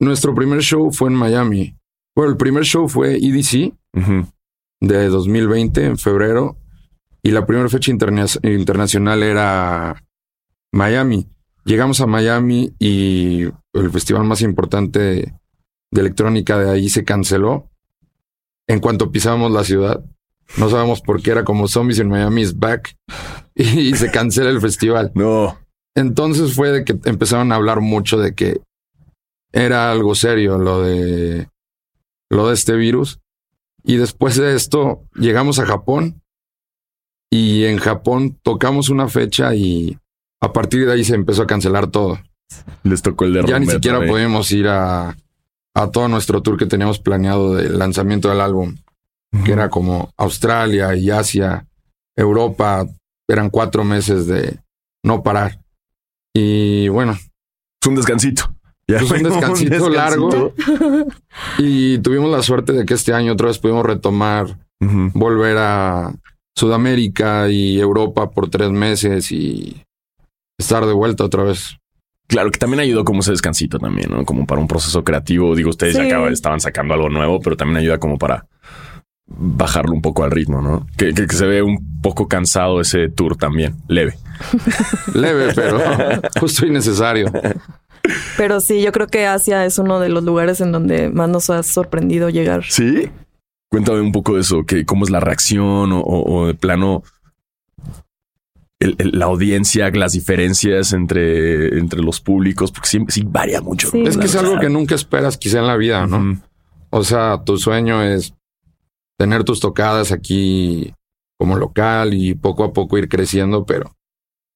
nuestro 0.00 0.34
primer 0.34 0.60
show 0.62 0.90
fue 0.92 1.08
en 1.10 1.14
Miami. 1.16 1.76
Bueno, 2.14 2.32
el 2.32 2.36
primer 2.36 2.64
show 2.64 2.88
fue 2.88 3.16
EDC 3.16 3.72
ujú. 3.94 4.26
de 4.80 5.08
2020 5.08 5.84
en 5.84 5.98
febrero 5.98 6.56
y 7.22 7.30
la 7.30 7.46
primera 7.46 7.68
fecha 7.68 7.90
interna- 7.90 8.26
internacional 8.42 9.22
era 9.22 10.02
Miami. 10.72 11.26
Llegamos 11.64 12.00
a 12.00 12.06
Miami 12.06 12.72
y 12.78 13.42
el 13.72 13.90
festival 13.90 14.24
más 14.24 14.40
importante 14.42 15.34
de, 15.96 16.02
de 16.02 16.06
electrónica 16.06 16.58
de 16.58 16.70
ahí 16.70 16.88
se 16.88 17.04
canceló. 17.04 17.70
En 18.68 18.80
cuanto 18.80 19.12
pisamos 19.12 19.50
la 19.50 19.64
ciudad, 19.64 20.04
no 20.58 20.70
sabemos 20.70 21.00
por 21.00 21.22
qué 21.22 21.30
era 21.32 21.44
como 21.44 21.68
Zombies 21.68 21.98
in 21.98 22.08
Miami 22.08 22.42
is 22.42 22.58
back 22.58 22.96
y 23.54 23.94
se 23.94 24.10
cancela 24.10 24.50
el 24.50 24.60
festival. 24.60 25.12
No. 25.14 25.58
Entonces 25.94 26.54
fue 26.54 26.70
de 26.70 26.84
que 26.84 26.96
empezaron 27.04 27.52
a 27.52 27.56
hablar 27.56 27.80
mucho 27.80 28.18
de 28.18 28.34
que 28.34 28.60
era 29.52 29.90
algo 29.90 30.14
serio 30.14 30.58
lo 30.58 30.82
de 30.82 31.48
lo 32.30 32.48
de 32.48 32.54
este 32.54 32.74
virus. 32.74 33.20
Y 33.82 33.96
después 33.96 34.36
de 34.36 34.54
esto 34.54 35.04
llegamos 35.14 35.58
a 35.58 35.66
Japón 35.66 36.20
y 37.30 37.64
en 37.64 37.78
Japón 37.78 38.38
tocamos 38.42 38.88
una 38.88 39.08
fecha 39.08 39.54
y 39.54 39.98
a 40.40 40.52
partir 40.52 40.86
de 40.86 40.92
ahí 40.92 41.04
se 41.04 41.14
empezó 41.14 41.42
a 41.42 41.46
cancelar 41.46 41.86
todo. 41.86 42.18
Les 42.82 43.00
tocó 43.00 43.24
el 43.24 43.34
derrumbe. 43.34 43.52
Ya 43.52 43.58
ni 43.58 43.66
siquiera 43.66 44.04
pudimos 44.04 44.50
ir 44.50 44.68
a, 44.68 45.16
a 45.76 45.90
todo 45.90 46.08
nuestro 46.08 46.42
tour 46.42 46.56
que 46.56 46.64
teníamos 46.64 46.98
planeado 46.98 47.54
del 47.54 47.78
lanzamiento 47.78 48.30
del 48.30 48.40
álbum, 48.40 48.76
que 49.44 49.52
era 49.52 49.68
como 49.68 50.10
Australia 50.16 50.96
y 50.96 51.10
Asia, 51.10 51.66
Europa. 52.16 52.86
Eran 53.28 53.50
cuatro 53.50 53.84
meses 53.84 54.26
de 54.26 54.58
no 55.04 55.22
parar. 55.22 55.60
Y 56.34 56.88
bueno, 56.88 57.18
Fue 57.82 57.90
un 57.90 57.96
descansito. 57.96 58.54
Ya 58.88 59.00
Pues 59.00 59.10
un 59.10 59.24
descansito 59.24 59.90
largo. 59.90 60.54
y 61.58 61.98
tuvimos 61.98 62.30
la 62.30 62.42
suerte 62.42 62.72
de 62.72 62.86
que 62.86 62.94
este 62.94 63.12
año 63.12 63.34
otra 63.34 63.48
vez 63.48 63.58
pudimos 63.58 63.84
retomar, 63.84 64.56
volver 64.80 65.58
a 65.58 66.14
Sudamérica 66.56 67.50
y 67.50 67.78
Europa 67.78 68.30
por 68.30 68.48
tres 68.48 68.70
meses 68.70 69.30
y 69.30 69.82
estar 70.58 70.86
de 70.86 70.94
vuelta 70.94 71.24
otra 71.24 71.42
vez. 71.42 71.76
Claro 72.26 72.50
que 72.50 72.58
también 72.58 72.80
ayudó 72.80 73.04
como 73.04 73.20
ese 73.20 73.30
descansito 73.30 73.78
también, 73.78 74.10
¿no? 74.10 74.24
Como 74.24 74.46
para 74.46 74.60
un 74.60 74.66
proceso 74.68 75.04
creativo. 75.04 75.54
Digo, 75.54 75.70
ustedes 75.70 75.94
ya 75.94 76.02
acaban- 76.04 76.32
estaban 76.32 76.60
sacando 76.60 76.94
algo 76.94 77.08
nuevo, 77.08 77.40
pero 77.40 77.56
también 77.56 77.78
ayuda 77.78 77.98
como 77.98 78.18
para 78.18 78.46
bajarlo 79.28 79.92
un 79.92 80.02
poco 80.02 80.24
al 80.24 80.30
ritmo, 80.30 80.60
¿no? 80.62 80.86
Que, 80.96 81.12
que- 81.14 81.26
que 81.26 81.34
se 81.36 81.46
ve 81.46 81.62
un 81.62 82.00
poco 82.00 82.28
cansado 82.28 82.80
ese 82.80 83.08
tour 83.08 83.36
también, 83.36 83.76
leve. 83.88 84.16
Leve, 85.14 85.52
pero 85.54 85.80
justo 86.40 86.66
y 86.66 86.70
necesario. 86.70 87.32
Pero 88.36 88.60
sí, 88.60 88.82
yo 88.82 88.92
creo 88.92 89.06
que 89.06 89.26
Asia 89.26 89.64
es 89.64 89.78
uno 89.78 89.98
de 89.98 90.08
los 90.10 90.22
lugares 90.24 90.60
en 90.60 90.70
donde 90.72 91.08
más 91.08 91.28
nos 91.28 91.50
ha 91.50 91.62
sorprendido 91.62 92.28
llegar. 92.28 92.64
Sí. 92.68 93.08
Cuéntame 93.70 94.00
un 94.00 94.12
poco 94.12 94.34
de 94.34 94.42
eso, 94.42 94.64
que 94.64 94.84
cómo 94.84 95.04
es 95.04 95.10
la 95.10 95.20
reacción 95.20 95.92
o, 95.92 96.00
o- 96.00 96.34
o 96.42 96.46
de 96.46 96.54
plano 96.54 97.02
el- 98.80 98.96
el- 98.98 99.18
la 99.18 99.24
audiencia, 99.26 99.90
las 99.90 100.12
diferencias 100.12 100.92
entre, 100.92 101.78
entre 101.78 102.00
los 102.02 102.20
públicos, 102.20 102.70
porque 102.72 102.88
sí, 102.88 102.98
sí 103.08 103.22
varía 103.26 103.60
mucho. 103.60 103.88
Sí. 103.90 104.02
¿no? 104.02 104.08
Es 104.08 104.16
que 104.16 104.26
es 104.26 104.36
algo 104.36 104.58
que 104.60 104.68
nunca 104.68 104.94
esperas 104.94 105.36
quizá 105.38 105.58
en 105.60 105.66
la 105.66 105.76
vida, 105.76 106.06
¿no? 106.06 106.40
O 106.90 107.02
sea, 107.04 107.42
tu 107.44 107.56
sueño 107.58 108.02
es 108.02 108.34
tener 109.18 109.44
tus 109.44 109.60
tocadas 109.60 110.12
aquí 110.12 110.92
como 111.38 111.56
local 111.56 112.12
y 112.14 112.34
poco 112.34 112.64
a 112.64 112.72
poco 112.72 112.98
ir 112.98 113.08
creciendo, 113.08 113.64
pero 113.64 113.92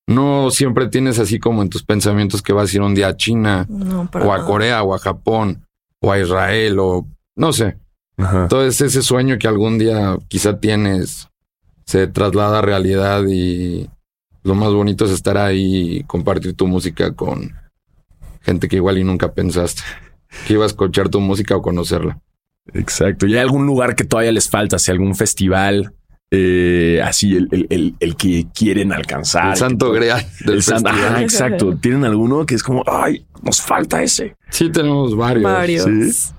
no 0.07 0.51
siempre 0.51 0.89
tienes 0.89 1.19
así 1.19 1.39
como 1.39 1.63
en 1.63 1.69
tus 1.71 1.83
pensamientos 1.83 2.43
que 2.43 2.53
vas 2.53 2.73
a 2.73 2.77
ir 2.77 2.83
un 2.83 2.95
día 2.95 3.09
a 3.09 3.17
China 3.17 3.67
No, 3.69 4.09
o 4.13 4.33
a 4.33 4.37
nada. 4.39 4.45
Corea 4.47 4.83
o 4.83 4.95
a 4.95 4.99
Japón 4.99 5.65
o 6.03 6.13
a 6.13 6.19
Israel 6.19 6.79
o 6.79 7.07
no 7.37 7.53
sé. 7.53 7.79
Ajá. 8.17 8.43
Entonces 8.43 8.81
ese 8.81 9.03
sueño 9.03 9.39
que 9.39 9.49
algún 9.49 9.79
día 9.79 10.19
quizá 10.29 10.59
tienes 10.59 11.29
se 11.87 12.07
traslada 12.07 12.59
a 12.59 12.63
realidad 12.63 13.25
y 13.29 13.89
lo 14.43 14.55
más 14.55 14.73
bonito 14.73 15.05
es 15.05 15.11
estar 15.11 15.37
ahí 15.39 15.99
y 15.99 16.03
compartir 16.05 16.55
tu 16.55 16.67
música 16.67 17.13
con 17.15 17.53
gente 18.43 18.69
que 18.69 18.77
igual 18.77 18.99
y 18.99 19.05
nunca 19.05 19.33
pensaste 19.33 19.83
que 20.47 20.55
iba 20.55 20.65
a 20.65 20.67
escuchar 20.67 21.09
tu 21.09 21.21
música 21.21 21.57
o 21.57 21.63
conocerla. 21.63 22.21
Exacto. 22.73 23.27
¿Y 23.27 23.35
hay 23.35 23.41
algún 23.41 23.67
lugar 23.67 23.95
que 23.97 24.05
todavía 24.05 24.33
les 24.33 24.49
falta? 24.49 24.79
Si 24.79 24.91
algún 24.91 25.15
festival 25.15 25.93
eh, 26.33 27.01
así 27.03 27.35
el, 27.37 27.49
el- 27.51 27.67
el- 27.71 27.95
el 27.99 28.15
que 28.17 28.47
quieren 28.55 28.93
alcanzar. 28.93 29.51
El 29.51 29.57
santo 29.57 29.91
grial 29.91 30.25
del 30.45 30.57
El 30.57 30.63
santo- 30.63 30.89
festival. 30.91 31.13
Ajá, 31.15 31.23
exacto. 31.23 31.77
¿Tienen 31.81 32.05
alguno 32.05 32.47
que 32.47 32.55
es 32.55 32.63
como, 32.63 32.85
ay, 32.87 33.27
nos 33.43 33.61
falta 33.61 34.01
ese? 34.03 34.37
Sí, 34.51 34.71
tenemos 34.71 35.17
varios. 35.17 35.43
Varios. 35.43 35.85
Sí. 36.15 36.33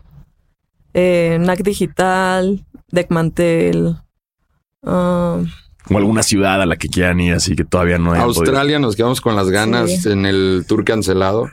Eh, 0.94 1.38
NAC 1.42 1.64
Digital, 1.64 2.66
Deckmantel. 2.92 3.98
ah, 4.84 5.42
O 5.90 5.98
alguna 5.98 6.24
ciudad 6.24 6.62
a 6.62 6.66
la 6.66 6.76
que 6.78 6.88
quieran 6.90 7.20
ir, 7.20 7.34
así 7.34 7.56
que 7.56 7.64
todavía 7.66 7.98
no 7.98 8.14
hay. 8.14 8.22
Australia 8.22 8.80
nos 8.80 8.96
quedamos 8.96 9.20
con 9.22 9.36
las 9.36 9.50
ganas 9.50 9.90
Sí. 10.04 10.10
en 10.12 10.26
el 10.26 10.64
tour 10.68 10.84
cancelado. 10.86 11.50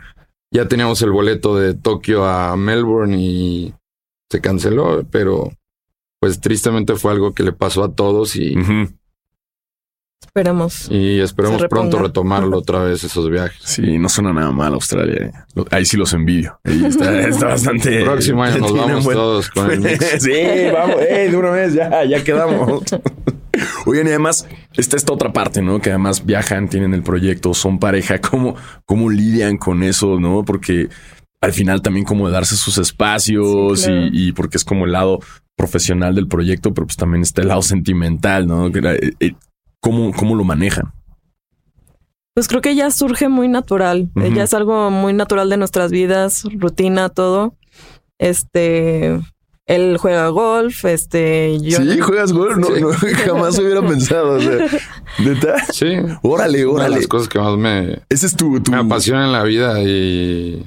Ya 0.52 0.66
teníamos 0.68 1.00
el 1.02 1.10
boleto 1.10 1.56
de 1.56 1.74
Tokio 1.74 2.24
a 2.24 2.56
Melbourne 2.56 3.16
y 3.18 3.74
se 4.30 4.40
canceló, 4.40 5.04
pero 5.10 5.50
pues 6.20 6.40
tristemente 6.40 6.94
fue 6.96 7.12
algo 7.12 7.32
que 7.32 7.42
le 7.42 7.52
pasó 7.52 7.84
a 7.84 7.94
todos 7.94 8.34
y, 8.36 8.54
esperemos. 10.24 10.88
y 10.90 11.20
esperemos 11.20 11.62
pronto 11.68 11.98
retomarlo 11.98 12.58
otra 12.58 12.82
vez 12.82 13.04
esos 13.04 13.30
viajes. 13.30 13.60
Sí, 13.62 13.98
no 13.98 14.08
suena 14.08 14.32
nada 14.32 14.50
mal 14.50 14.74
Australia. 14.74 15.26
eh. 15.56 15.64
Ahí 15.70 15.84
sí 15.84 15.96
los 15.96 16.12
envidio. 16.12 16.58
Ahí 16.64 16.84
está, 16.84 17.20
está 17.28 17.46
bastante. 17.48 18.04
Próximo 18.04 18.42
año 18.42 18.58
nos 18.60 18.72
vamos 18.74 19.04
buen- 19.04 19.16
todos 19.16 19.50
con 19.50 19.70
el 19.70 19.80
mix. 19.82 20.04
sí, 20.22 20.32
vamos, 20.72 20.96
eh, 21.08 21.28
de 21.30 21.36
una 21.36 21.50
vez, 21.50 21.74
ya, 21.74 22.04
ya 22.04 22.22
quedamos. 22.24 22.82
Oigan, 23.86 24.06
y 24.06 24.10
además 24.10 24.46
está 24.76 24.96
esta 24.96 25.12
otra 25.12 25.32
parte, 25.32 25.62
¿no? 25.62 25.80
Que 25.80 25.90
además 25.90 26.24
viajan, 26.24 26.68
tienen 26.68 26.94
el 26.94 27.02
proyecto, 27.02 27.54
son 27.54 27.78
pareja. 27.78 28.20
¿Cómo, 28.20 28.54
cómo 28.84 29.10
lidian 29.10 29.56
con 29.56 29.82
eso, 29.82 30.18
no? 30.20 30.44
Porque 30.44 30.88
al 31.40 31.52
final 31.52 31.82
también 31.82 32.04
como 32.04 32.28
darse 32.30 32.56
sus 32.56 32.78
espacios 32.78 33.80
Sí, 33.80 33.86
claro. 33.86 34.06
y, 34.12 34.28
y 34.28 34.32
porque 34.32 34.56
es 34.56 34.64
como 34.64 34.84
el 34.86 34.92
lado 34.92 35.20
profesional 35.56 36.14
del 36.14 36.28
proyecto, 36.28 36.72
pero 36.74 36.86
pues 36.86 36.96
también 36.96 37.22
está 37.22 37.42
el 37.42 37.48
lado 37.48 37.62
sentimental, 37.62 38.46
¿no? 38.46 38.68
Eh, 38.68 39.12
eh, 39.20 39.32
¿Cómo, 39.80 40.12
cómo 40.12 40.34
lo 40.34 40.44
manejan? 40.44 40.92
Pues 42.34 42.46
creo 42.46 42.60
que 42.60 42.76
ya 42.76 42.90
surge 42.90 43.28
muy 43.28 43.48
natural. 43.48 44.10
Eh, 44.14 44.26
Ujú. 44.28 44.34
Ya 44.36 44.44
es 44.44 44.54
algo 44.54 44.90
muy 44.90 45.12
natural 45.12 45.48
de 45.50 45.56
nuestras 45.56 45.90
vidas, 45.90 46.44
rutina, 46.52 47.08
todo. 47.08 47.56
Este, 48.18 49.18
él 49.68 49.96
juega 49.98 50.28
golf, 50.28 50.84
este, 50.86 51.58
yo. 51.60 51.78
sí, 51.78 52.00
juegas 52.00 52.32
golf, 52.32 52.56
no, 52.56 52.66
Sí. 52.66 52.80
no, 52.80 52.88
jamás 53.24 53.56
hubiera 53.58 53.80
pensado. 53.86 54.32
O 54.32 54.40
sea, 54.40 54.66
¿neta? 55.24 55.64
Sí, 55.72 55.86
Órale, 56.22 56.66
una 56.66 56.84
de 56.84 56.86
órale. 56.86 56.96
las 56.96 57.06
cosas 57.06 57.28
que 57.28 57.38
más 57.38 57.56
me, 57.56 58.00
Ese 58.08 58.26
es 58.26 58.34
tu, 58.36 58.60
tu... 58.60 58.72
me 58.72 58.78
apasiona 58.78 59.24
en 59.26 59.32
la 59.32 59.44
vida 59.44 59.80
y 59.82 60.66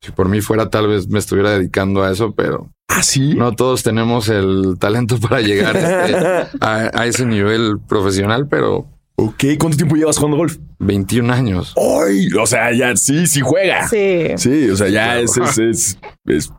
si 0.00 0.10
por 0.10 0.28
mí 0.28 0.40
fuera 0.40 0.68
tal 0.68 0.88
vez 0.88 1.06
me 1.08 1.20
estuviera 1.20 1.50
dedicando 1.50 2.02
a 2.02 2.10
eso, 2.10 2.34
pero 2.34 2.68
Ah, 2.88 3.02
sí. 3.02 3.34
no 3.34 3.52
todos 3.54 3.82
tenemos 3.82 4.28
el 4.28 4.76
talento 4.78 5.18
para 5.20 5.40
llegar 5.40 5.76
este, 5.76 6.16
a, 6.60 6.90
a 6.92 7.06
ese 7.06 7.24
nivel 7.24 7.78
profesional, 7.88 8.48
pero 8.48 8.86
Ok, 9.14 9.44
¿cuánto 9.58 9.76
tiempo 9.76 9.94
llevas 9.94 10.16
jugando 10.16 10.38
golf? 10.38 10.56
21 10.78 11.32
años. 11.32 11.74
¡Ay! 11.76 12.28
O 12.32 12.46
sea, 12.46 12.72
ya 12.74 12.96
sí, 12.96 13.26
sí 13.26 13.40
juega. 13.40 13.86
Sí, 13.86 14.24
Sí. 14.36 14.70
o 14.70 14.76
sea, 14.76 14.88
ya 14.88 15.04
claro. 15.04 15.20
es, 15.20 15.36
es, 15.36 15.58
es- 15.58 15.98
es 16.26 16.50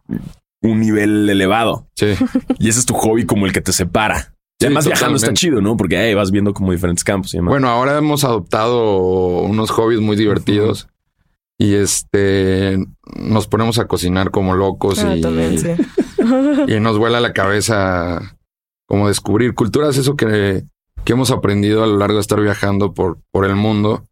un 0.63 0.79
nivel 0.79 1.29
elevado. 1.29 1.87
Sí, 1.95 2.13
Y 2.57 2.69
ese 2.69 2.79
es 2.79 2.85
tu 2.85 2.93
hobby 2.95 3.25
como 3.25 3.45
el 3.45 3.53
que 3.53 3.61
te 3.61 3.71
separa. 3.73 4.33
Y 4.59 4.63
Sí, 4.63 4.65
además 4.67 4.85
viajando 4.85 5.17
está 5.17 5.33
chido, 5.33 5.61
¿no? 5.61 5.75
Porque 5.75 6.09
eh, 6.09 6.15
vas 6.15 6.31
viendo 6.31 6.53
como 6.53 6.71
diferentes 6.71 7.03
campos 7.03 7.33
y 7.33 7.37
demás. 7.37 7.51
Bueno, 7.51 7.67
ahora 7.67 7.97
hemos 7.97 8.23
adoptado 8.23 9.41
unos 9.41 9.71
hobbies 9.71 9.99
muy 9.99 10.15
divertidos 10.15 10.87
y 11.59 11.75
este 11.75 12.77
nos 13.15 13.47
ponemos 13.47 13.77
a 13.77 13.87
cocinar 13.87 14.31
como 14.31 14.53
locos 14.55 15.03
Ah, 15.03 15.15
y, 15.15 15.21
también, 15.21 15.59
sí. 15.59 15.69
y 16.67 16.79
nos 16.79 16.97
vuela 16.97 17.19
la 17.19 17.33
cabeza 17.33 18.37
como 18.87 19.07
descubrir 19.09 19.53
culturas, 19.53 19.97
eso 19.97 20.15
que, 20.15 20.63
que 21.03 21.13
hemos 21.13 21.31
aprendido 21.31 21.83
a 21.83 21.87
lo 21.87 21.97
largo 21.97 22.15
de 22.15 22.21
estar 22.21 22.39
viajando 22.39 22.93
por, 22.93 23.19
por 23.31 23.45
el 23.45 23.55
mundo 23.55 24.07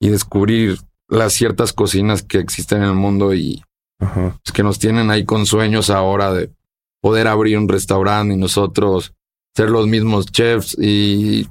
y 0.00 0.08
descubrir 0.08 0.78
las 1.08 1.32
ciertas 1.32 1.72
cocinas 1.72 2.22
que 2.22 2.38
existen 2.38 2.78
en 2.78 2.88
el 2.88 2.94
mundo 2.94 3.34
y 3.34 3.62
Ajá. 3.98 4.38
pues, 4.42 4.52
que 4.52 4.62
nos 4.62 4.78
tienen 4.78 5.10
ahí 5.10 5.24
con 5.24 5.46
sueños 5.46 5.90
ahora 5.90 6.32
de 6.32 6.50
poder 7.00 7.28
abrir 7.28 7.58
un 7.58 7.68
restaurante 7.68 8.34
y 8.34 8.36
nosotros 8.36 9.14
ser 9.54 9.70
los 9.70 9.86
mismos 9.86 10.26
chefs 10.26 10.76
y 10.78 11.48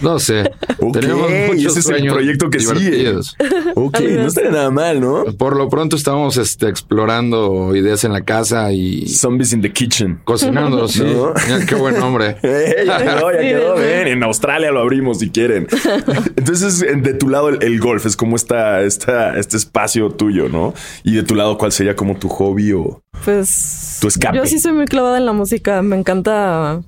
no 0.00 0.18
sé, 0.18 0.50
Ok, 0.78 0.92
tenemos 1.00 1.30
y 1.30 1.34
muchos 1.56 1.76
ese 1.76 1.80
es 1.94 2.00
el 2.02 2.12
proyecto 2.12 2.50
que 2.50 2.60
sigue. 2.60 2.74
divertidos. 2.90 3.36
Ok, 3.74 3.96
Algo 3.96 4.10
no 4.22 4.26
estaría 4.26 4.50
nada 4.50 4.70
mal, 4.70 5.00
¿no? 5.00 5.24
Por 5.38 5.56
lo 5.56 5.68
pronto 5.68 5.96
estamos 5.96 6.36
este, 6.36 6.68
explorando 6.68 7.74
ideas 7.74 8.04
en 8.04 8.12
la 8.12 8.22
casa 8.22 8.72
y 8.72 9.06
Zombies 9.08 9.52
in 9.52 9.62
the 9.62 9.72
kitchen. 9.72 10.20
cocinando, 10.24 10.86
sí. 10.88 11.02
¿No? 11.02 11.32
Mira, 11.46 11.66
qué 11.66 11.74
buen 11.74 11.98
nombre. 11.98 12.36
Eh, 12.42 12.84
ya 12.86 12.98
quedó, 12.98 13.32
ya 13.32 13.38
quedó. 13.40 13.74
Ven, 13.76 14.08
en 14.08 14.22
Australia 14.22 14.70
lo 14.70 14.80
abrimos 14.80 15.18
si 15.18 15.30
quieren. 15.30 15.66
Entonces, 16.36 16.82
en- 16.82 17.02
de 17.02 17.14
tu 17.14 17.28
lado, 17.28 17.48
el, 17.48 17.62
el 17.62 17.80
golf 17.80 18.04
es 18.06 18.16
como 18.16 18.36
esta, 18.36 18.82
esta, 18.82 19.38
este 19.38 19.56
espacio 19.56 20.10
tuyo, 20.10 20.48
¿no? 20.48 20.74
Y 21.04 21.14
de 21.14 21.22
tu 21.22 21.34
lado, 21.34 21.56
¿cuál 21.58 21.72
sería 21.72 21.96
como 21.96 22.16
tu 22.18 22.28
hobby 22.28 22.72
o 22.72 23.02
Pues 23.24 23.98
tu 24.00 24.08
escape? 24.08 24.36
yo 24.36 24.46
sí 24.46 24.58
soy 24.58 24.72
muy 24.72 24.86
clavada 24.86 25.18
en 25.18 25.26
la 25.26 25.32
música. 25.32 25.82
Me 25.82 25.96
encanta 25.96 26.80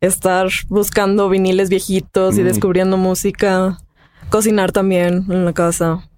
estar 0.00 0.48
buscando 0.68 1.28
viniles 1.28 1.68
viejitos 1.70 2.38
y 2.38 2.42
Mm. 2.42 2.44
descubriendo 2.44 2.96
música. 2.96 3.78
Cocinar 4.30 4.72
también 4.72 5.24
en 5.28 5.44
la 5.44 5.52
casa. 5.52 6.08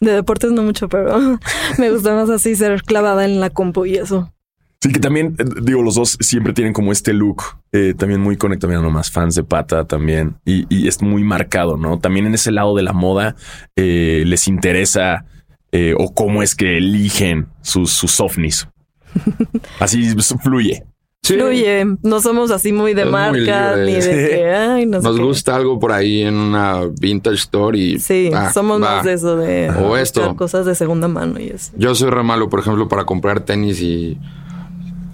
De 0.00 0.12
deportes 0.12 0.50
no 0.52 0.62
mucho, 0.62 0.88
pero 0.88 1.38
me 1.78 1.90
gusta 1.90 2.14
más 2.14 2.28
así 2.28 2.56
ser 2.56 2.82
clavada 2.82 3.24
en 3.24 3.40
la 3.40 3.50
compu 3.50 3.86
y 3.86 3.96
eso. 3.96 4.32
Sí, 4.80 4.90
que 4.90 4.98
también, 4.98 5.36
eh, 5.38 5.44
digo, 5.62 5.80
los 5.80 5.94
dos 5.94 6.16
siempre 6.20 6.52
tienen 6.52 6.72
como 6.72 6.90
este 6.90 7.12
look, 7.12 7.42
eh, 7.70 7.94
también 7.96 8.20
muy 8.20 8.36
conectado, 8.36 8.68
mira 8.72 8.82
nomás, 8.82 9.12
fans 9.12 9.36
de 9.36 9.44
pata 9.44 9.84
también, 9.84 10.34
y, 10.44 10.66
y 10.68 10.88
es 10.88 11.00
muy 11.02 11.22
marcado, 11.22 11.76
¿no? 11.76 12.00
También 12.00 12.26
en 12.26 12.34
ese 12.34 12.50
lado 12.50 12.74
de 12.74 12.82
la 12.82 12.92
moda 12.92 13.36
eh, 13.76 14.24
les 14.26 14.48
interesa 14.48 15.24
eh, 15.70 15.94
o 15.96 16.12
cómo 16.12 16.42
es 16.42 16.56
que 16.56 16.78
eligen 16.78 17.46
sus, 17.62 17.92
sus 17.92 18.18
ovnis. 18.18 18.66
Así 19.78 20.14
fluye. 20.42 20.84
Sí, 21.24 21.34
Fluye, 21.34 21.86
no 22.02 22.20
somos 22.20 22.50
así 22.50 22.72
muy 22.72 22.94
de 22.94 23.02
Es 23.02 23.06
muy 23.06 23.12
marca 23.12 23.76
ni 23.76 23.92
de 23.92 24.02
Sí. 24.02 24.08
que 24.10 24.44
ay, 24.50 24.86
no 24.86 25.00
sé 25.00 25.06
Nos 25.06 25.16
qué. 25.16 25.22
gusta 25.22 25.54
algo 25.54 25.78
por 25.78 25.92
ahí 25.92 26.22
en 26.22 26.34
una 26.34 26.80
vintage 27.00 27.36
store 27.36 27.78
y 27.78 27.98
Sí, 28.00 28.28
ah, 28.34 28.52
somos 28.52 28.82
va. 28.82 28.96
más 28.96 29.04
de 29.04 29.12
eso 29.12 29.36
de 29.36 29.70
O 29.70 29.96
esto. 29.96 30.34
cosas 30.34 30.66
de 30.66 30.74
segunda 30.74 31.06
mano 31.06 31.38
y 31.38 31.50
eso. 31.50 31.70
Yo 31.76 31.94
soy 31.94 32.10
re 32.10 32.24
malo, 32.24 32.50
por 32.50 32.58
ejemplo, 32.58 32.88
para 32.88 33.04
comprar 33.04 33.38
tenis 33.44 33.80
y 33.80 34.18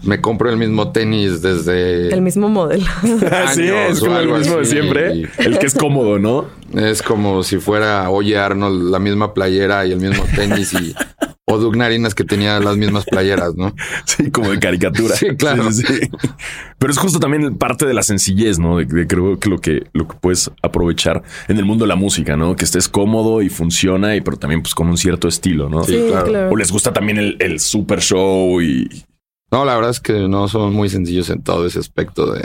me 0.03 0.19
compro 0.23 0.49
el 0.49 0.57
mismo 0.57 0.93
tenis 0.93 1.43
desde 1.43 2.09
El 2.09 2.23
mismo 2.23 2.49
modelo. 2.49 2.87
Así 3.45 3.63
años 3.69 3.91
es, 3.93 4.01
como 4.01 4.19
el 4.19 4.29
mismo 4.33 4.57
de 4.57 4.65
siempre, 4.65 5.29
el 5.37 5.59
que 5.59 5.67
es 5.67 5.75
cómodo, 5.75 6.19
¿no? 6.19 6.47
es 6.75 7.03
como 7.03 7.43
si 7.43 7.59
fuera 7.59 8.09
Oye 8.09 8.39
Arnold, 8.39 8.91
la 8.91 8.99
misma 8.99 9.35
playera 9.35 9.85
y 9.85 9.93
el 9.93 10.01
mismo 10.01 10.25
tenis 10.35 10.73
y 10.73 10.95
o 11.51 11.59
Doug 11.59 11.77
Narinas 11.77 12.15
que 12.15 12.25
tenía 12.25 12.61
las 12.61 12.77
mismas 12.77 13.05
playeras, 13.05 13.55
¿no? 13.57 13.75
Sí, 14.05 14.31
como 14.31 14.51
de 14.51 14.59
caricatura. 14.59 15.17
Sí, 15.17 15.29
claro. 15.37 15.71
sí. 15.73 15.85
Pero 16.79 16.93
es 16.93 16.99
justo 16.99 17.19
también 17.19 17.57
parte 17.57 17.87
de 17.87 17.95
la 17.95 18.03
sencillez, 18.03 18.59
¿no? 18.59 18.77
De, 18.77 18.85
de 18.85 19.07
creo 19.07 19.39
que 19.39 19.49
lo 19.49 19.59
que 19.59 19.87
lo 19.93 20.07
que 20.07 20.17
puedes 20.21 20.51
aprovechar 20.63 21.23
en 21.49 21.59
el 21.59 21.65
mundo 21.65 21.85
de 21.85 21.89
la 21.89 21.97
música, 21.97 22.37
¿no? 22.37 22.55
Que 22.57 22.65
estés 22.65 22.89
cómodo 22.89 23.43
y 23.43 23.49
funciona, 23.49 24.15
y 24.15 24.21
pero 24.21 24.37
también 24.37 24.63
pues 24.63 24.75
con 24.75 24.89
un 24.89 24.99
cierto 24.99 25.29
estilo, 25.29 25.69
¿no? 25.69 25.85
Sí, 25.85 25.99
claro. 26.09 26.51
O 26.51 26.57
les 26.57 26.71
gusta 26.71 26.93
también 26.93 27.19
el, 27.19 27.37
el 27.41 27.61
super 27.61 28.01
show 28.01 28.61
y 28.61 29.05
No, 29.51 29.65
la 29.65 29.75
verdad 29.75 29.91
es 29.91 30.01
que 30.01 30.29
no 30.29 30.49
somos 30.49 30.73
muy 30.73 30.89
sencillos 30.89 31.31
en 31.31 31.43
todo 31.43 31.67
ese 31.67 31.79
aspecto 31.79 32.33
de, 32.33 32.45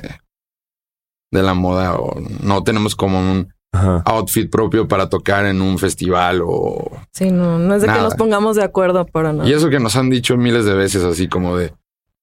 de 1.32 1.44
la 1.44 1.54
moda 1.54 1.96
o 1.96 2.20
no 2.42 2.64
tenemos 2.64 2.96
como 2.96 3.20
un 3.20 3.53
Ajá. 3.74 4.04
outfit 4.06 4.50
propio 4.52 4.88
para 4.88 5.10
tocar 5.10 5.46
en 5.48 5.60
un 5.62 5.78
festival 5.80 6.42
o... 6.46 6.92
Sí, 7.12 7.32
no, 7.32 7.58
no 7.60 7.74
es 7.76 7.82
de 7.82 7.88
Nada. 7.88 8.00
que 8.00 8.04
nos 8.06 8.16
pongamos 8.16 8.56
de 8.56 8.64
acuerdo 8.64 9.06
para 9.06 9.34
nada. 9.34 9.50
Y 9.50 9.54
eso 9.54 9.70
que 9.70 9.80
nos 9.80 9.96
han 9.96 10.10
dicho 10.10 10.38
miles 10.38 10.64
de 10.66 10.74
veces 10.76 11.04
así 11.04 11.28
como 11.28 11.58
de, 11.58 11.74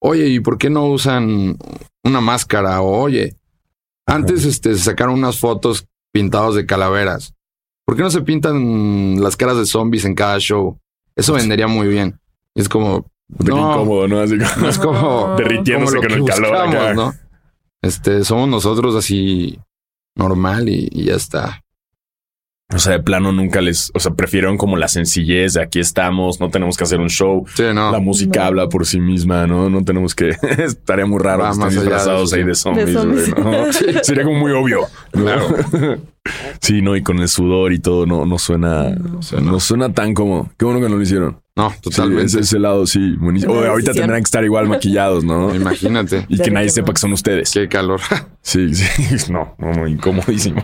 oye, 0.00 0.28
¿y 0.28 0.38
por 0.40 0.58
qué 0.58 0.70
no 0.70 0.86
usan 0.86 1.56
una 2.04 2.20
máscara? 2.20 2.80
O 2.80 3.00
oye, 3.02 3.34
antes 4.06 4.44
este, 4.44 4.74
se 4.74 4.80
sacaron 4.84 5.14
unas 5.14 5.38
fotos 5.38 5.86
pintados 6.12 6.54
de 6.54 6.66
calaveras. 6.66 7.34
¿Por 7.84 7.96
qué 7.96 8.02
no 8.04 8.10
se 8.10 8.22
pintan 8.22 9.20
las 9.20 9.36
caras 9.36 9.56
de 9.56 9.66
zombies 9.66 10.04
en 10.04 10.14
cada 10.14 10.38
show? 10.38 10.78
Eso 11.16 11.32
vendería 11.34 11.66
muy 11.66 11.88
bien. 11.88 12.20
Y 12.54 12.60
es 12.60 12.68
como, 12.68 13.06
De 13.28 13.46
qué 13.46 13.50
No. 13.50 13.72
incómodo, 13.72 14.06
¿no? 14.08 14.20
Así 14.20 14.38
como 14.38 14.56
no 14.60 14.68
es 14.68 14.78
como, 14.78 15.34
derritiéndose 15.38 15.96
como 15.96 16.02
lo 16.02 16.08
con 16.08 16.18
el 16.20 16.24
que 16.24 16.30
calor 16.30 16.50
buscamos, 16.50 16.74
acá. 16.76 16.94
¿no? 16.94 17.14
Este, 17.82 18.24
somos 18.24 18.48
nosotros 18.48 18.94
así 18.94 19.58
normal 20.14 20.68
y, 20.68 20.88
y 20.90 21.04
ya 21.04 21.14
está. 21.14 21.62
O 22.72 22.78
sea, 22.78 22.92
de 22.92 23.02
plano 23.02 23.32
nunca 23.32 23.60
les, 23.60 23.90
o 23.94 23.98
sea, 23.98 24.12
prefirieron 24.14 24.56
como 24.56 24.76
la 24.76 24.86
sencillez 24.86 25.54
de 25.54 25.62
aquí 25.62 25.80
estamos, 25.80 26.38
no 26.38 26.50
tenemos 26.50 26.76
que 26.76 26.84
hacer 26.84 27.00
un 27.00 27.08
show. 27.10 27.44
Sí, 27.52 27.64
no. 27.74 27.90
La 27.90 27.98
música 27.98 28.38
No. 28.40 28.46
habla 28.46 28.68
por 28.68 28.86
sí 28.86 29.00
misma, 29.00 29.44
¿no? 29.48 29.68
No 29.68 29.82
tenemos 29.82 30.14
que. 30.14 30.28
Estaría 30.58 31.04
muy 31.04 31.18
raro 31.18 31.42
Va 31.42 31.48
que 31.48 31.52
estén 31.54 31.68
de 31.70 31.74
disfrazados 31.80 32.32
ahí 32.32 32.44
de 32.44 32.54
zombies, 32.54 32.86
De 32.86 32.92
zombies. 32.92 33.34
güey, 33.34 33.44
¿no? 33.44 33.72
Sería 34.04 34.22
como 34.22 34.38
muy 34.38 34.52
obvio. 34.52 34.82
Claro. 35.10 35.48
sí, 36.60 36.80
no, 36.80 36.94
y 36.94 37.02
con 37.02 37.18
el 37.18 37.28
sudor 37.28 37.72
y 37.72 37.80
todo, 37.80 38.06
no, 38.06 38.24
no 38.24 38.38
suena, 38.38 38.90
No. 38.90 39.20
no 39.42 39.58
suena 39.58 39.92
tan 39.92 40.14
como. 40.14 40.52
Qué 40.56 40.64
bueno 40.64 40.80
que 40.80 40.88
no 40.88 40.94
lo 40.94 41.02
hicieron. 41.02 41.40
No, 41.60 41.70
Sí, 41.70 41.76
totalmente. 41.82 42.24
ese, 42.26 42.40
ese 42.40 42.58
lado, 42.58 42.86
sí, 42.86 43.16
buenísimo. 43.18 43.54
Ahorita 43.54 43.92
tendrán 43.92 44.20
que 44.22 44.26
estar 44.28 44.42
igual 44.44 44.68
maquillados, 44.68 45.24
¿no? 45.24 45.54
Imagínate. 45.54 46.24
Y 46.28 46.38
que 46.38 46.50
nadie 46.50 46.70
sepa 46.70 46.92
que 46.92 47.00
son 47.00 47.12
ustedes. 47.12 47.50
Qué 47.52 47.68
calor. 47.68 48.00
Sí, 48.42 48.74
sí, 48.74 48.86
no, 49.32 49.54
no, 49.58 49.72
no, 49.72 49.86
incomodísimo. 49.86 50.62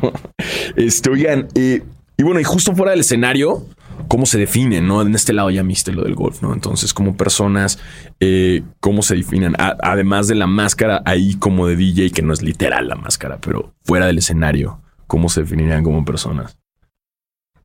Este, 0.77 1.11
oigan, 1.11 1.49
eh, 1.55 1.83
y 2.17 2.23
bueno, 2.23 2.41
y 2.41 2.45
justo 2.45 2.75
fuera 2.75 2.93
del 2.93 3.01
escenario, 3.01 3.67
¿cómo 4.09 4.25
se 4.25 4.39
definen? 4.39 4.87
¿No? 4.89 5.03
En 5.03 5.15
este 5.15 5.35
lado 5.35 5.51
ya 5.51 5.63
viste 5.63 5.93
lo 5.93 6.03
del 6.03 6.15
golf, 6.15 6.41
¿no? 6.43 6.55
Entonces, 6.55 6.95
como 6.95 7.17
personas, 7.17 7.79
eh, 8.19 8.63
¿cómo 8.81 9.03
se 9.03 9.15
definen? 9.17 9.55
A- 9.59 9.77
además 9.83 10.27
de 10.27 10.35
la 10.37 10.47
máscara 10.47 11.03
ahí 11.05 11.35
como 11.35 11.67
de 11.67 11.77
DJ, 11.77 12.11
que 12.13 12.23
no 12.23 12.33
es 12.33 12.41
literal 12.43 12.89
la 12.89 12.95
máscara, 12.97 13.39
pero 13.43 13.75
fuera 13.85 14.07
del 14.07 14.19
escenario, 14.19 14.81
¿cómo 15.07 15.29
se 15.29 15.43
definirían 15.43 15.85
como 15.85 16.05
personas? 16.07 16.57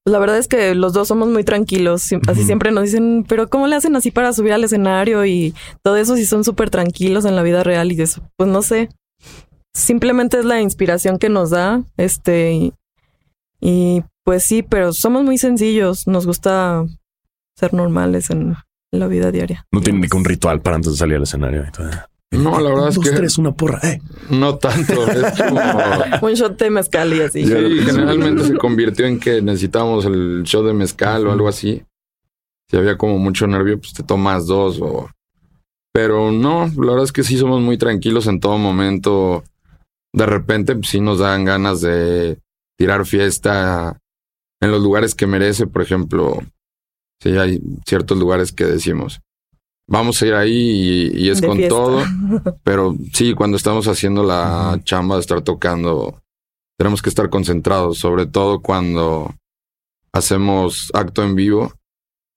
Pues 0.04 0.14
la 0.14 0.20
verdad 0.20 0.38
es 0.38 0.48
que 0.48 0.74
los 0.74 0.94
dos 0.94 1.08
somos 1.08 1.30
muy 1.30 1.44
tranquilos. 1.44 2.10
Así 2.28 2.44
siempre 2.44 2.72
nos 2.72 2.86
dicen, 2.86 3.24
pero 3.28 3.50
¿cómo 3.50 3.68
le 3.68 3.76
hacen 3.76 3.96
así 3.96 4.10
para 4.10 4.34
subir 4.34 4.54
al 4.54 4.64
escenario? 4.64 5.26
Y 5.26 5.54
todo 5.84 5.98
eso 5.98 6.16
si 6.16 6.26
son 6.26 6.44
súper 6.44 6.72
tranquilos 6.72 7.26
en 7.26 7.36
la 7.36 7.44
vida 7.44 7.64
real 7.64 7.92
y 7.92 8.02
eso, 8.02 8.24
pues 8.36 8.50
no 8.50 8.64
sé. 8.64 8.90
Simplemente 9.74 10.40
es 10.40 10.46
la 10.46 10.60
inspiración 10.60 11.20
que 11.20 11.30
nos 11.30 11.52
da. 11.52 11.84
Este, 11.98 12.54
y, 12.54 12.74
y, 13.60 14.04
pues 14.24 14.44
sí, 14.44 14.64
pero 14.64 14.92
somos 14.92 15.24
muy 15.24 15.38
sencillos. 15.38 16.08
Nos 16.08 16.26
gusta 16.26 16.84
ser 17.56 17.74
normales 17.74 18.32
en, 18.32 18.56
la 18.94 19.08
vida 19.08 19.32
diaria. 19.32 19.66
No 19.72 19.80
tienen 19.80 20.02
ni 20.02 20.10
que 20.10 20.18
un 20.18 20.26
ritual 20.26 20.60
para 20.62 20.76
antes 20.76 20.92
de 20.92 20.98
salir 20.98 21.16
al 21.16 21.24
escenario. 21.24 21.64
y 21.66 21.72
todo. 21.72 21.90
No, 22.32 22.60
la 22.62 22.70
verdad 22.70 22.90
es 22.90 22.96
Dos, 22.96 23.04
que 23.04 23.12
tres, 23.12 23.38
una 23.38 23.52
porra. 23.52 23.80
Eh. 23.84 24.02
no 24.30 24.58
tanto. 24.58 25.06
Es 25.12 25.42
como... 25.48 25.60
Un 26.22 26.34
shot 26.34 26.58
de 26.58 26.70
mezcal 26.70 27.14
y 27.14 27.22
así. 27.22 27.46
Sí, 27.46 27.54
generalmente 27.54 28.46
se 28.46 28.58
convirtió 28.58 29.06
en 29.06 29.20
que 29.20 29.42
necesitábamos 29.42 30.06
el 30.06 30.44
show 30.44 30.64
de 30.64 30.74
mezcal 30.74 31.28
o 31.28 31.32
algo 31.32 31.50
así. 31.50 31.84
Si 32.70 32.78
había 32.78 32.98
como 32.98 33.18
mucho 33.18 33.48
nervio, 33.48 33.78
pues 33.80 33.94
te 33.94 34.04
tomas 34.04 34.48
dos 34.48 34.80
o... 34.82 35.10
Pero 35.94 36.32
no, 36.32 36.68
la 36.78 36.92
verdad 36.92 37.04
es 37.04 37.12
que 37.12 37.24
sí 37.24 37.38
somos 37.38 37.60
muy 37.60 37.78
tranquilos 37.78 38.28
en 38.28 38.40
todo 38.40 38.58
momento. 38.58 39.44
De 40.14 40.26
repente, 40.26 40.76
pues, 40.76 40.88
sí 40.88 41.02
nos 41.02 41.20
dan 41.20 41.44
ganas 41.44 41.82
de 41.82 42.40
tirar 42.78 43.06
fiesta 43.06 44.00
en 44.62 44.72
los 44.72 44.82
lugares 44.82 45.16
que 45.16 45.28
merece. 45.28 45.68
Por 45.68 45.82
ejemplo, 45.82 46.40
sí 47.22 47.38
hay 47.38 47.62
ciertos 47.86 48.18
lugares 48.18 48.54
que 48.54 48.64
decimos, 48.64 49.20
vamos 49.92 50.22
a 50.22 50.26
ir 50.28 50.34
ahí 50.34 51.12
y, 51.14 51.26
y 51.26 51.30
es 51.30 51.42
De 51.42 51.48
con 51.48 51.58
fiesta. 51.58 51.76
todo. 51.76 52.04
Pero 52.64 52.96
sí, 53.14 53.34
cuando 53.34 53.58
estamos 53.58 53.88
haciendo 53.88 54.24
la 54.24 54.80
chamba 54.84 55.16
de 55.16 55.22
estar 55.22 55.42
tocando, 55.42 56.22
tenemos 56.78 57.02
que 57.02 57.10
estar 57.10 57.30
concentrados, 57.30 58.00
sobre 58.00 58.26
todo 58.26 58.62
cuando 58.62 59.36
hacemos 60.14 60.90
acto 60.94 61.24
en 61.24 61.36
vivo, 61.36 61.74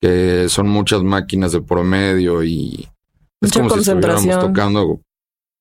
que 0.01 0.47
son 0.49 0.67
muchas 0.69 1.03
máquinas 1.03 1.51
de 1.51 1.61
promedio 1.61 2.43
y 2.43 2.87
es 3.41 3.49
Mucha 3.49 3.59
como 3.59 3.69
si 3.71 3.79
estuviéramos 3.79 4.21
concentración. 4.23 4.53
tocando 4.53 5.01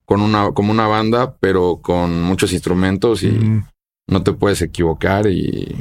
con 0.04 0.20
una, 0.20 0.52
como 0.52 0.70
una 0.70 0.86
banda, 0.86 1.36
pero 1.40 1.80
con 1.82 2.22
muchos 2.22 2.52
instrumentos 2.52 3.22
y 3.22 3.28
Mm, 3.30 3.64
no 4.08 4.22
te 4.22 4.32
puedes 4.34 4.60
equivocar 4.60 5.26
y, 5.26 5.74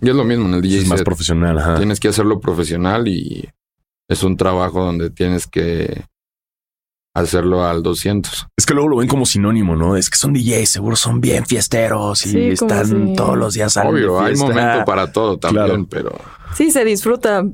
y 0.00 0.08
es 0.08 0.14
lo 0.14 0.24
mismo 0.24 0.46
en 0.46 0.54
el 0.54 0.62
DJ 0.62 0.78
es 0.78 0.86
más 0.86 0.98
set. 1.00 1.04
profesional. 1.04 1.58
Ajá. 1.58 1.76
Tienes 1.76 2.00
que 2.00 2.08
hacerlo 2.08 2.40
profesional 2.40 3.06
y 3.06 3.48
es 4.08 4.22
un 4.22 4.36
trabajo 4.36 4.84
donde 4.84 5.10
tienes 5.10 5.46
que 5.46 6.04
hacerlo 7.22 7.64
al 7.64 7.82
200. 7.82 8.46
Es 8.56 8.66
que 8.66 8.74
luego 8.74 8.88
lo 8.90 8.96
ven 8.98 9.08
como 9.08 9.24
sinónimo, 9.26 9.74
¿no? 9.76 9.96
Es 9.96 10.10
que 10.10 10.16
son 10.16 10.32
DJs, 10.32 10.68
seguro 10.68 10.96
son 10.96 11.20
bien 11.20 11.46
fiesteros 11.46 12.24
y 12.26 12.30
Sí, 12.30 12.38
están 12.48 12.86
si- 12.86 13.14
todos 13.16 13.36
los 13.36 13.54
días 13.54 13.74
de 13.74 13.80
Obvio, 13.82 14.20
hay 14.20 14.34
fiesta. 14.34 14.46
momento 14.46 14.84
para 14.84 15.10
todo 15.12 15.38
también, 15.38 15.66
Claro. 15.66 15.86
pero 15.90 16.18
Sí, 16.54 16.70
se 16.70 16.84
disfruta, 16.86 17.44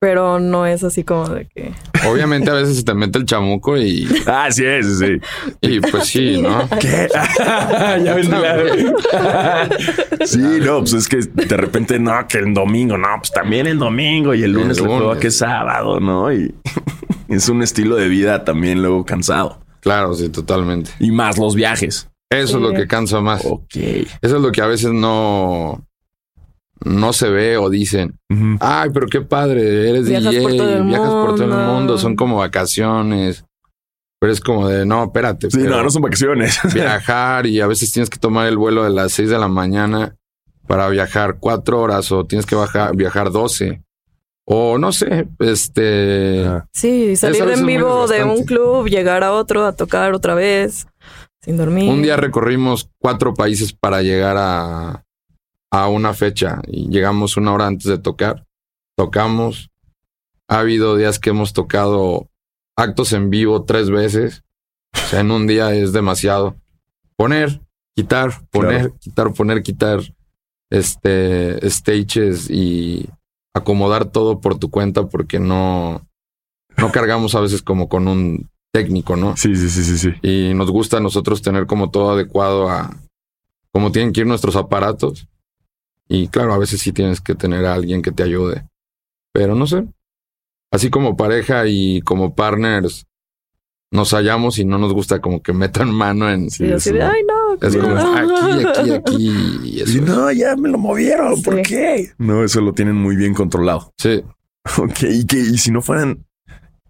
pero 0.00 0.40
no 0.40 0.66
es 0.66 0.82
así 0.82 1.04
como 1.04 1.28
de 1.28 1.46
que... 1.54 1.70
obviamente 2.08 2.50
a 2.50 2.54
veces 2.54 2.78
se 2.78 2.82
te 2.82 2.92
mete 2.94 3.18
el 3.18 3.24
chamuco 3.26 3.76
y, 3.76 4.08
Ah, 4.26 4.48
sí, 4.50 4.64
sí, 4.82 4.94
sí. 4.96 5.20
y 5.60 5.80
pues 5.80 6.06
sí, 6.08 6.40
¿no? 6.42 6.68
¿Qué? 6.80 7.08
ya 8.04 8.14
ves, 8.14 8.28
claro. 8.28 8.64
sí, 10.24 10.38
no, 10.64 10.80
pues 10.80 10.92
es 10.94 11.08
que 11.08 11.18
de 11.18 11.56
repente, 11.56 11.98
no, 12.00 12.26
que 12.26 12.38
el 12.38 12.52
domingo, 12.54 12.98
no, 12.98 13.08
pues 13.18 13.30
también 13.32 13.66
el 13.66 13.78
domingo 13.78 14.34
y 14.34 14.42
el 14.42 14.52
lunes, 14.52 14.78
El 14.78 14.86
lunes. 14.86 15.18
que 15.18 15.28
es 15.28 15.38
sábado, 15.38 16.00
¿no? 16.00 16.32
Y 16.32 16.52
es 17.28 17.48
un 17.48 17.62
estilo 17.62 17.96
de 17.96 18.08
vida 18.08 18.44
también 18.44 18.80
luego 18.80 19.04
cansado. 19.04 19.60
Claro, 19.80 20.14
sí, 20.14 20.28
totalmente. 20.28 20.90
Y 20.98 21.10
más 21.10 21.38
los 21.38 21.54
viajes. 21.54 22.08
Eso 22.30 22.56
es 22.56 22.62
lo 22.62 22.72
que 22.72 22.86
cansa 22.86 23.20
más. 23.20 23.44
Ok. 23.44 23.76
Eso 23.76 24.36
es 24.36 24.42
lo 24.42 24.52
que 24.52 24.60
a 24.60 24.66
veces 24.66 24.92
no, 24.92 25.86
no 26.84 27.12
se 27.12 27.28
ve 27.30 27.56
o 27.56 27.70
dicen. 27.70 28.18
Ay, 28.60 28.90
pero 28.92 29.06
qué 29.06 29.20
padre, 29.20 29.88
eres 29.88 30.08
Viajas 30.08 30.30
DJ, 30.30 30.42
por 30.42 30.56
todo 30.56 30.76
el 30.76 30.82
viajas 30.84 31.10
por 31.10 31.34
todo 31.34 31.44
el 31.44 31.50
mundo. 31.50 31.72
mundo, 31.72 31.98
son 31.98 32.16
como 32.16 32.36
vacaciones. 32.36 33.44
Pero 34.20 34.32
es 34.32 34.40
como 34.40 34.68
de, 34.68 34.84
no, 34.84 35.04
espérate. 35.04 35.50
Sí, 35.50 35.62
no, 35.62 35.82
no 35.82 35.90
son 35.90 36.02
vacaciones. 36.02 36.58
viajar 36.74 37.46
y 37.46 37.60
a 37.60 37.66
veces 37.66 37.92
tienes 37.92 38.10
que 38.10 38.18
tomar 38.18 38.48
el 38.48 38.56
vuelo 38.56 38.82
de 38.84 38.90
las 38.90 39.12
6 39.12 39.30
de 39.30 39.38
la 39.38 39.48
mañana 39.48 40.16
para 40.66 40.88
viajar 40.88 41.38
cuatro 41.38 41.80
horas 41.80 42.10
o 42.12 42.26
tienes 42.26 42.44
que 42.44 42.56
bajar, 42.56 42.94
viajar 42.96 43.30
12. 43.30 43.82
O 44.50 44.78
no 44.78 44.92
sé, 44.92 45.28
este... 45.40 46.42
Sí, 46.72 47.16
salir 47.16 47.42
en 47.50 47.66
vivo 47.66 48.06
de 48.06 48.24
un 48.24 48.44
club, 48.44 48.88
llegar 48.88 49.22
a 49.22 49.32
otro, 49.32 49.66
a 49.66 49.76
tocar 49.76 50.14
otra 50.14 50.34
vez, 50.34 50.86
sin 51.42 51.58
dormir. 51.58 51.90
Un 51.90 52.00
día 52.00 52.16
recorrimos 52.16 52.88
cuatro 52.98 53.34
países 53.34 53.74
para 53.74 54.00
llegar 54.00 54.36
a, 54.38 55.04
a 55.70 55.88
una 55.88 56.14
fecha 56.14 56.62
y 56.66 56.88
llegamos 56.88 57.36
una 57.36 57.52
hora 57.52 57.66
antes 57.66 57.84
de 57.90 57.98
tocar. 57.98 58.46
Tocamos. 58.96 59.70
Ha 60.48 60.60
habido 60.60 60.96
días 60.96 61.18
que 61.18 61.28
hemos 61.28 61.52
tocado 61.52 62.30
actos 62.74 63.12
en 63.12 63.28
vivo 63.28 63.64
tres 63.64 63.90
veces. 63.90 64.44
O 64.94 65.06
sea, 65.08 65.20
en 65.20 65.30
un 65.30 65.46
día 65.46 65.74
es 65.74 65.92
demasiado. 65.92 66.56
Poner, 67.16 67.60
quitar, 67.94 68.30
poner, 68.50 68.78
Claro. 68.80 68.96
quitar, 68.98 69.32
poner, 69.34 69.62
quitar. 69.62 70.00
Este, 70.70 71.68
stages 71.70 72.48
y 72.50 73.08
acomodar 73.58 74.06
todo 74.06 74.40
por 74.40 74.58
tu 74.58 74.70
cuenta 74.70 75.08
porque 75.08 75.38
no, 75.38 76.06
no 76.76 76.92
cargamos 76.92 77.34
a 77.34 77.40
veces 77.40 77.62
como 77.62 77.88
con 77.88 78.08
un 78.08 78.48
técnico, 78.72 79.16
¿no? 79.16 79.36
Sí, 79.36 79.56
sí, 79.56 79.68
sí, 79.70 79.84
sí, 79.84 79.98
sí. 79.98 80.14
y 80.22 80.54
nos 80.54 80.70
gusta 80.70 80.98
a 80.98 81.00
nosotros 81.00 81.42
tener 81.42 81.66
como 81.66 81.90
todo 81.90 82.10
adecuado 82.10 82.68
a 82.68 82.96
cómo 83.72 83.92
tienen 83.92 84.12
que 84.12 84.20
ir 84.20 84.26
nuestros 84.26 84.56
aparatos. 84.56 85.28
Y 86.08 86.28
claro, 86.28 86.54
a 86.54 86.58
veces 86.58 86.80
sí 86.80 86.92
tienes 86.92 87.20
que 87.20 87.34
tener 87.34 87.66
a 87.66 87.74
alguien 87.74 88.02
que 88.02 88.12
te 88.12 88.22
ayude. 88.22 88.66
Pero 89.32 89.54
no 89.54 89.66
sé. 89.66 89.86
Así 90.70 90.90
como 90.90 91.16
pareja 91.16 91.66
y 91.66 92.00
como 92.02 92.34
partners, 92.34 93.06
nos 93.90 94.10
hallamos 94.12 94.58
y 94.58 94.64
no 94.64 94.78
nos 94.78 94.92
gusta 94.92 95.20
como 95.20 95.42
que 95.42 95.52
metan 95.52 95.90
mano 95.92 96.28
en... 96.30 96.50
Sí, 96.50 96.64
de, 96.64 96.74
eso. 96.74 96.90
ay, 96.94 97.22
no. 97.26 97.54
Es 97.66 97.74
como 97.76 97.94
no". 97.94 98.14
aquí, 98.16 98.64
aquí, 98.66 98.90
aquí. 98.94 99.60
Y 99.64 99.80
eso. 99.80 99.98
Y 99.98 100.00
no, 100.02 100.30
ya 100.32 100.54
me 100.56 100.68
lo 100.68 100.78
movieron. 100.78 101.40
¿Por 101.42 101.56
Sí. 101.56 101.62
qué? 101.62 102.10
No, 102.18 102.44
eso 102.44 102.60
lo 102.60 102.72
tienen 102.74 102.96
muy 102.96 103.16
bien 103.16 103.32
controlado. 103.34 103.92
Sí, 103.98 104.22
Ok, 104.78 105.02
y 105.04 105.24
que 105.26 105.38
y 105.38 105.56
si 105.58 105.70
no 105.70 105.80
fueran, 105.80 106.26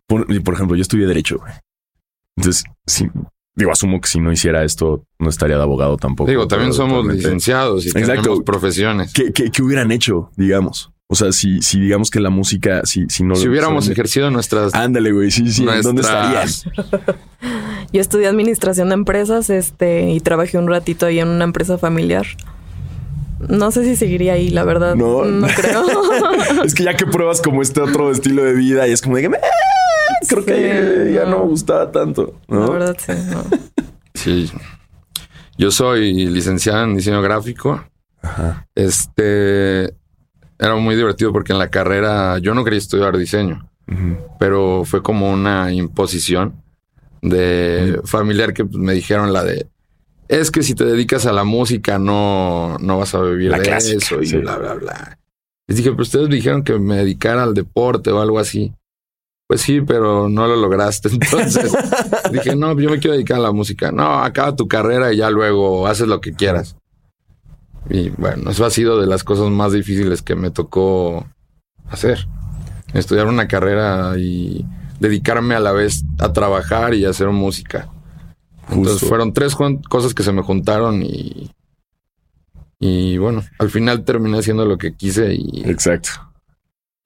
por, 0.06 0.26
y 0.32 0.40
por 0.40 0.54
ejemplo, 0.54 0.74
yo 0.76 0.82
estudié 0.82 1.06
derecho, 1.06 1.38
güey. 1.38 1.52
Entonces, 2.36 2.64
si, 2.86 3.08
digo, 3.54 3.70
asumo 3.70 4.00
que 4.00 4.08
si 4.08 4.18
no 4.20 4.32
hiciera 4.32 4.64
esto, 4.64 5.04
no 5.20 5.28
estaría 5.28 5.56
de 5.56 5.62
abogado 5.62 5.96
tampoco. 5.96 6.28
digo, 6.30 6.48
también 6.48 6.72
somos 6.72 6.98
totalmente. 7.02 7.22
licenciados 7.22 7.84
y 7.86 7.88
Exacto. 7.90 8.22
tenemos 8.22 8.42
profesiones. 8.44 9.12
¿Qué, 9.12 9.32
qué, 9.32 9.50
qué 9.50 9.62
hubieran 9.62 9.92
hecho, 9.92 10.30
digamos? 10.36 10.92
O 11.10 11.14
sea, 11.14 11.32
si, 11.32 11.62
si 11.62 11.80
digamos 11.80 12.10
que 12.10 12.20
la 12.20 12.28
música, 12.28 12.82
si, 12.84 13.06
si 13.08 13.24
no 13.24 13.34
Si 13.34 13.48
hubiéramos 13.48 13.88
ejercido 13.88 14.30
nuestras... 14.30 14.74
Ándale, 14.74 15.10
güey, 15.10 15.30
sí, 15.30 15.50
sí, 15.50 15.66
¿en 15.66 15.80
¿dónde 15.80 16.02
estarías? 16.02 16.64
Yo 17.94 18.00
estudié 18.02 18.26
administración 18.28 18.88
de 18.90 18.94
empresas, 18.94 19.48
este, 19.48 20.10
y 20.10 20.20
trabajé 20.20 20.58
un 20.58 20.68
ratito 20.68 21.06
ahí 21.06 21.18
en 21.18 21.28
una 21.28 21.44
empresa 21.44 21.78
familiar. 21.78 22.26
No 23.48 23.70
sé 23.70 23.84
si 23.84 23.96
seguiría 23.96 24.34
ahí, 24.34 24.50
la 24.50 24.64
verdad. 24.64 24.96
No. 24.96 25.24
No, 25.24 25.46
creo. 25.56 25.82
es 26.64 26.74
que 26.74 26.84
ya 26.84 26.94
que 26.94 27.06
pruebas 27.06 27.40
como 27.40 27.62
este 27.62 27.80
otro 27.80 28.10
estilo 28.10 28.44
de 28.44 28.52
vida 28.52 28.86
y 28.86 28.92
es 28.92 29.00
como 29.00 29.16
de 29.16 29.22
que, 29.22 29.28
"Eh, 29.28 29.40
creo 30.28 30.44
que 30.44 31.12
ya 31.14 31.24
no. 31.24 31.30
no 31.30 31.38
me 31.44 31.50
gustaba 31.50 31.90
tanto, 31.90 32.34
¿no? 32.48 32.66
La 32.66 32.70
verdad, 32.70 32.96
sí. 32.98 33.12
no. 33.30 33.44
Sí. 34.12 34.52
Yo 35.56 35.70
soy 35.70 36.26
licenciado 36.26 36.84
en 36.84 36.96
diseño 36.96 37.22
gráfico. 37.22 37.82
Ajá. 38.20 38.66
Este 38.74 39.94
era 40.58 40.76
muy 40.76 40.96
divertido 40.96 41.32
porque 41.32 41.52
en 41.52 41.58
la 41.58 41.70
carrera 41.70 42.38
yo 42.38 42.54
no 42.54 42.64
quería 42.64 42.78
estudiar 42.78 43.16
diseño, 43.16 43.70
pero 44.38 44.84
fue 44.84 45.02
como 45.02 45.30
una 45.30 45.72
imposición 45.72 46.62
de 47.22 48.00
familiar 48.04 48.52
que 48.52 48.64
me 48.64 48.92
dijeron 48.92 49.32
la 49.32 49.44
de 49.44 49.66
es 50.28 50.50
que 50.50 50.62
si 50.62 50.74
te 50.74 50.84
dedicas 50.84 51.24
a 51.26 51.32
la 51.32 51.44
música 51.44 51.98
no, 51.98 52.76
no 52.80 52.98
vas 52.98 53.14
a 53.14 53.22
vivir 53.22 53.50
La 53.50 53.58
de 53.58 53.64
clásica, 53.64 53.96
eso 53.96 54.22
y 54.22 54.26
sí. 54.26 54.36
bla 54.36 54.58
bla 54.58 54.74
bla. 54.74 55.18
Les 55.66 55.78
dije, 55.78 55.90
pero 55.90 56.02
ustedes 56.02 56.28
me 56.28 56.36
dijeron 56.36 56.62
que 56.62 56.78
me 56.78 56.96
dedicara 56.96 57.42
al 57.42 57.54
deporte 57.54 58.10
o 58.10 58.20
algo 58.20 58.38
así. 58.38 58.72
Pues 59.46 59.62
sí, 59.62 59.80
pero 59.80 60.28
no 60.28 60.46
lo 60.46 60.56
lograste. 60.56 61.08
Entonces 61.12 61.72
dije, 62.30 62.54
no, 62.54 62.78
yo 62.78 62.90
me 62.90 62.98
quiero 62.98 63.14
dedicar 63.14 63.38
a 63.38 63.42
la 63.42 63.52
música. 63.52 63.90
No, 63.90 64.22
acaba 64.22 64.54
tu 64.54 64.68
carrera 64.68 65.12
y 65.12 65.18
ya 65.18 65.30
luego 65.30 65.86
haces 65.86 66.06
lo 66.06 66.20
que 66.20 66.34
quieras. 66.34 66.76
Y 67.90 68.10
bueno, 68.10 68.50
eso 68.50 68.64
ha 68.64 68.70
sido 68.70 69.00
de 69.00 69.06
las 69.06 69.24
cosas 69.24 69.50
más 69.50 69.72
difíciles 69.72 70.22
que 70.22 70.34
me 70.34 70.50
tocó 70.50 71.26
hacer. 71.88 72.26
estudiar 72.94 73.26
una 73.26 73.48
carrera 73.48 74.14
y 74.18 74.64
dedicarme 75.00 75.54
a 75.54 75.60
la 75.60 75.72
vez 75.72 76.04
a 76.18 76.32
trabajar 76.32 76.94
y 76.94 77.04
a 77.04 77.10
hacer 77.10 77.28
música. 77.28 77.88
Entonces 78.70 79.08
fueron 79.08 79.32
tres 79.32 79.56
cosas 79.88 80.14
que 80.14 80.22
se 80.22 80.32
me 80.32 80.42
juntaron 80.42 81.02
y 81.02 81.50
y 82.80 83.18
bueno, 83.18 83.42
al 83.58 83.70
final 83.70 84.04
terminé 84.04 84.38
haciendo 84.38 84.64
lo 84.64 84.78
que 84.78 84.94
quise 84.94 85.34
y, 85.34 85.62
Exacto. 85.64 86.10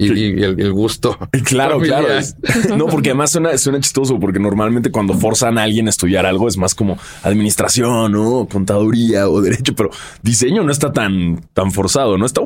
Y- 0.06 0.40
y 0.40 0.42
el, 0.42 0.60
el 0.60 0.72
gusto. 0.72 1.16
Claro, 1.44 1.74
familiar. 1.74 2.04
claro. 2.04 2.18
es- 2.18 2.36
no, 2.76 2.86
porque 2.86 3.10
además 3.10 3.30
suena, 3.32 3.56
suena 3.58 3.80
chistoso, 3.80 4.18
porque 4.20 4.38
normalmente 4.38 4.90
cuando 4.90 5.14
forzan 5.14 5.58
a 5.58 5.62
alguien 5.64 5.86
a 5.86 5.90
estudiar 5.90 6.24
algo 6.26 6.48
es 6.48 6.56
más 6.56 6.74
como 6.74 6.98
administración 7.22 8.14
o 8.16 8.46
contaduría 8.50 9.28
o 9.28 9.40
derecho, 9.40 9.74
pero 9.74 9.90
diseño 10.22 10.62
no 10.62 10.72
está 10.72 10.92
tan, 10.92 11.40
tan 11.52 11.72
forzado, 11.72 12.16
¿no? 12.18 12.26
Está, 12.26 12.40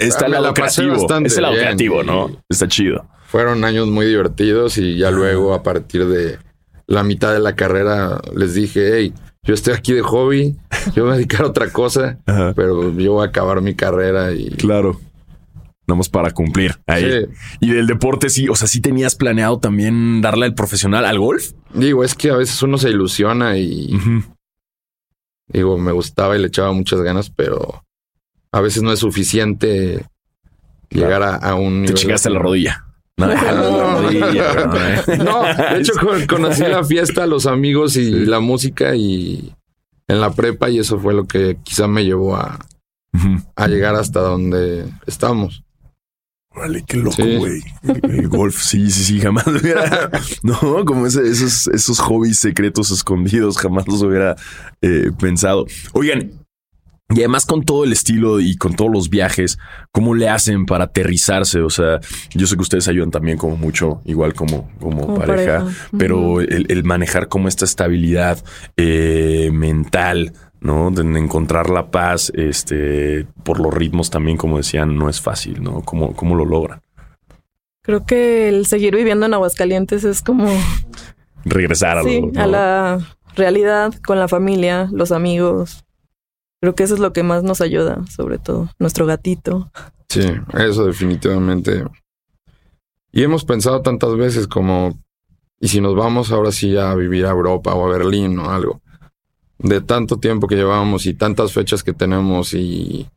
está 0.00 0.26
el 0.26 0.32
lado 0.32 0.44
la 0.46 0.54
creativo. 0.54 1.06
Es 1.24 1.36
el 1.36 1.42
lado 1.42 1.54
bien 1.54 1.64
creativo, 1.66 2.02
y- 2.02 2.06
¿no? 2.06 2.30
Está 2.48 2.68
chido. 2.68 3.06
Fueron 3.26 3.64
años 3.64 3.88
muy 3.88 4.06
divertidos 4.06 4.78
y 4.78 4.96
ya 4.96 5.10
luego 5.10 5.52
a 5.54 5.62
partir 5.62 6.06
de 6.06 6.38
la 6.86 7.02
mitad 7.02 7.32
de 7.34 7.40
la 7.40 7.54
carrera 7.54 8.20
les 8.34 8.54
dije, 8.54 8.90
hey, 8.94 9.12
yo 9.42 9.52
estoy 9.54 9.74
aquí 9.74 9.92
de 9.92 10.00
hobby, 10.02 10.56
yo 10.94 11.02
me 11.02 11.02
voy 11.02 11.10
a 11.12 11.16
dedicar 11.16 11.42
a 11.42 11.48
otra 11.48 11.70
cosa, 11.70 12.18
Ajá. 12.26 12.52
pero 12.56 12.90
yo 12.96 13.12
voy 13.14 13.26
a 13.26 13.28
acabar 13.28 13.60
mi 13.60 13.74
carrera 13.74 14.32
y... 14.32 14.50
Claro. 14.50 14.98
Vamos 15.88 16.08
para 16.10 16.30
cumplir 16.32 16.76
ahí. 16.86 17.02
Sí. 17.02 17.26
Y 17.60 17.70
del 17.70 17.86
deporte, 17.86 18.28
sí, 18.28 18.48
o 18.48 18.54
sea, 18.54 18.68
sí 18.68 18.80
tenías 18.80 19.14
planeado 19.16 19.58
también 19.58 20.20
darle 20.20 20.44
al 20.46 20.54
profesional 20.54 21.04
al 21.06 21.18
golf. 21.18 21.52
Digo, 21.74 22.04
es 22.04 22.14
que 22.14 22.30
a 22.30 22.36
veces 22.36 22.62
uno 22.62 22.76
se 22.78 22.90
ilusiona 22.90 23.56
y 23.56 23.98
digo, 25.48 25.78
me 25.78 25.92
gustaba 25.92 26.36
y 26.36 26.40
le 26.40 26.48
echaba 26.48 26.72
muchas 26.72 27.00
ganas, 27.00 27.30
pero 27.30 27.84
a 28.52 28.60
veces 28.60 28.82
no 28.82 28.92
es 28.92 28.98
suficiente 29.00 30.04
llegar 30.90 31.22
a, 31.22 31.36
a 31.36 31.54
un 31.54 31.84
Te 31.86 31.94
chingaste 31.94 32.28
así. 32.28 32.34
la 32.34 32.40
rodilla. 32.42 32.84
No, 33.18 33.26
la 33.26 33.52
No. 33.52 34.02
rodilla, 34.02 34.54
no, 34.66 34.76
eh. 34.76 35.18
No, 35.18 35.42
de 35.42 35.80
hecho 35.80 35.92
con- 36.00 36.24
conocí 36.26 36.62
la 36.62 36.84
fiesta, 36.84 37.26
los 37.26 37.46
amigos 37.46 37.96
y 37.96 38.04
Sí. 38.04 38.26
la 38.26 38.38
música 38.38 38.94
y 38.94 39.52
en 40.06 40.20
la 40.20 40.30
prepa 40.32 40.70
y 40.70 40.78
eso 40.78 41.00
fue 41.00 41.14
lo 41.14 41.26
que 41.26 41.58
quizá 41.64 41.88
me 41.88 42.04
llevó 42.04 42.36
a, 42.36 42.60
a 43.56 43.66
llegar 43.66 43.96
hasta 43.96 44.20
donde 44.20 44.84
estamos. 45.06 45.64
Órale, 46.54 46.82
qué 46.86 46.96
loco, 46.96 47.16
güey. 47.38 47.62
El, 47.82 48.10
el 48.20 48.28
golf, 48.28 48.60
sí, 48.60 48.90
sí, 48.90 49.04
sí, 49.04 49.20
jamás 49.20 49.46
hubiera. 49.46 50.10
No, 50.42 50.84
como 50.84 51.06
ese- 51.06 51.28
esos, 51.28 51.68
esos 51.68 51.98
hobbies 52.00 52.38
secretos 52.38 52.90
escondidos, 52.90 53.58
jamás 53.58 53.86
los 53.86 54.02
hubiera 54.02 54.34
eh, 54.82 55.12
pensado. 55.20 55.66
Oigan, 55.92 56.32
y 57.10 57.20
además 57.20 57.46
con 57.46 57.64
todo 57.64 57.84
el 57.84 57.92
estilo 57.92 58.38
y 58.40 58.56
con 58.56 58.74
todos 58.76 58.90
los 58.92 59.08
viajes, 59.08 59.58
¿cómo 59.92 60.14
le 60.14 60.28
hacen 60.28 60.66
para 60.66 60.84
aterrizarse? 60.84 61.60
O 61.60 61.70
sea, 61.70 62.00
yo 62.34 62.46
sé 62.46 62.56
que 62.56 62.62
ustedes 62.62 62.88
ayudan 62.88 63.10
también 63.10 63.38
como 63.38 63.56
mucho, 63.56 64.02
igual 64.04 64.34
como, 64.34 64.70
como, 64.80 65.02
Como 65.06 65.14
pareja, 65.18 65.60
pareja. 65.64 65.78
pero 65.96 66.40
el 66.42 66.84
manejar 66.84 67.28
como 67.28 67.48
esta 67.48 67.64
estabilidad 67.64 68.42
eh, 68.76 69.50
mental, 69.54 70.32
¿no? 70.60 70.90
De 70.90 71.02
encontrar 71.18 71.70
la 71.70 71.90
paz, 71.90 72.32
este, 72.34 73.26
por 73.44 73.60
los 73.60 73.72
ritmos 73.72 74.10
también, 74.10 74.36
como 74.36 74.56
decían, 74.56 74.96
no 74.96 75.08
es 75.08 75.20
fácil, 75.20 75.62
¿no? 75.62 75.82
¿Cómo, 75.82 76.14
cómo 76.14 76.34
lo 76.34 76.44
logran? 76.44 76.80
Creo 77.82 78.04
que 78.04 78.48
el 78.48 78.66
seguir 78.66 78.94
viviendo 78.94 79.26
en 79.26 79.34
Aguascalientes 79.34 80.04
es 80.04 80.20
como 80.20 80.48
Regresar 81.44 81.98
a 81.98 82.02
sí, 82.02 82.20
lo, 82.20 82.32
¿no? 82.32 82.40
a 82.42 82.46
la 82.46 83.18
realidad 83.34 83.94
con 84.04 84.18
la 84.18 84.28
familia, 84.28 84.88
los 84.92 85.12
amigos. 85.12 85.84
Creo 86.60 86.74
que 86.74 86.82
eso 86.82 86.94
es 86.94 87.00
lo 87.00 87.12
que 87.12 87.22
más 87.22 87.44
nos 87.44 87.60
ayuda, 87.60 88.04
sobre 88.10 88.38
todo 88.38 88.68
nuestro 88.78 89.06
gatito. 89.06 89.70
Sí, 90.08 90.26
eso 90.54 90.86
definitivamente. 90.86 91.84
Y 93.12 93.22
hemos 93.22 93.44
pensado 93.44 93.80
tantas 93.82 94.16
veces 94.16 94.48
como, 94.48 94.98
¿y 95.60 95.68
si 95.68 95.80
nos 95.80 95.94
vamos 95.94 96.32
ahora 96.32 96.52
sí 96.52 96.76
a 96.76 96.94
vivir 96.94 97.26
a 97.26 97.30
Europa 97.30 97.74
o 97.74 97.86
a 97.86 97.90
Berlín 97.90 98.38
o 98.38 98.50
algo? 98.50 98.82
De 99.58 99.80
tanto 99.80 100.18
tiempo 100.18 100.46
que 100.46 100.54
llevamos 100.56 101.06
y 101.06 101.14
tantas 101.14 101.52
fechas 101.52 101.82
que 101.82 101.92
tenemos 101.92 102.54
y... 102.54 103.08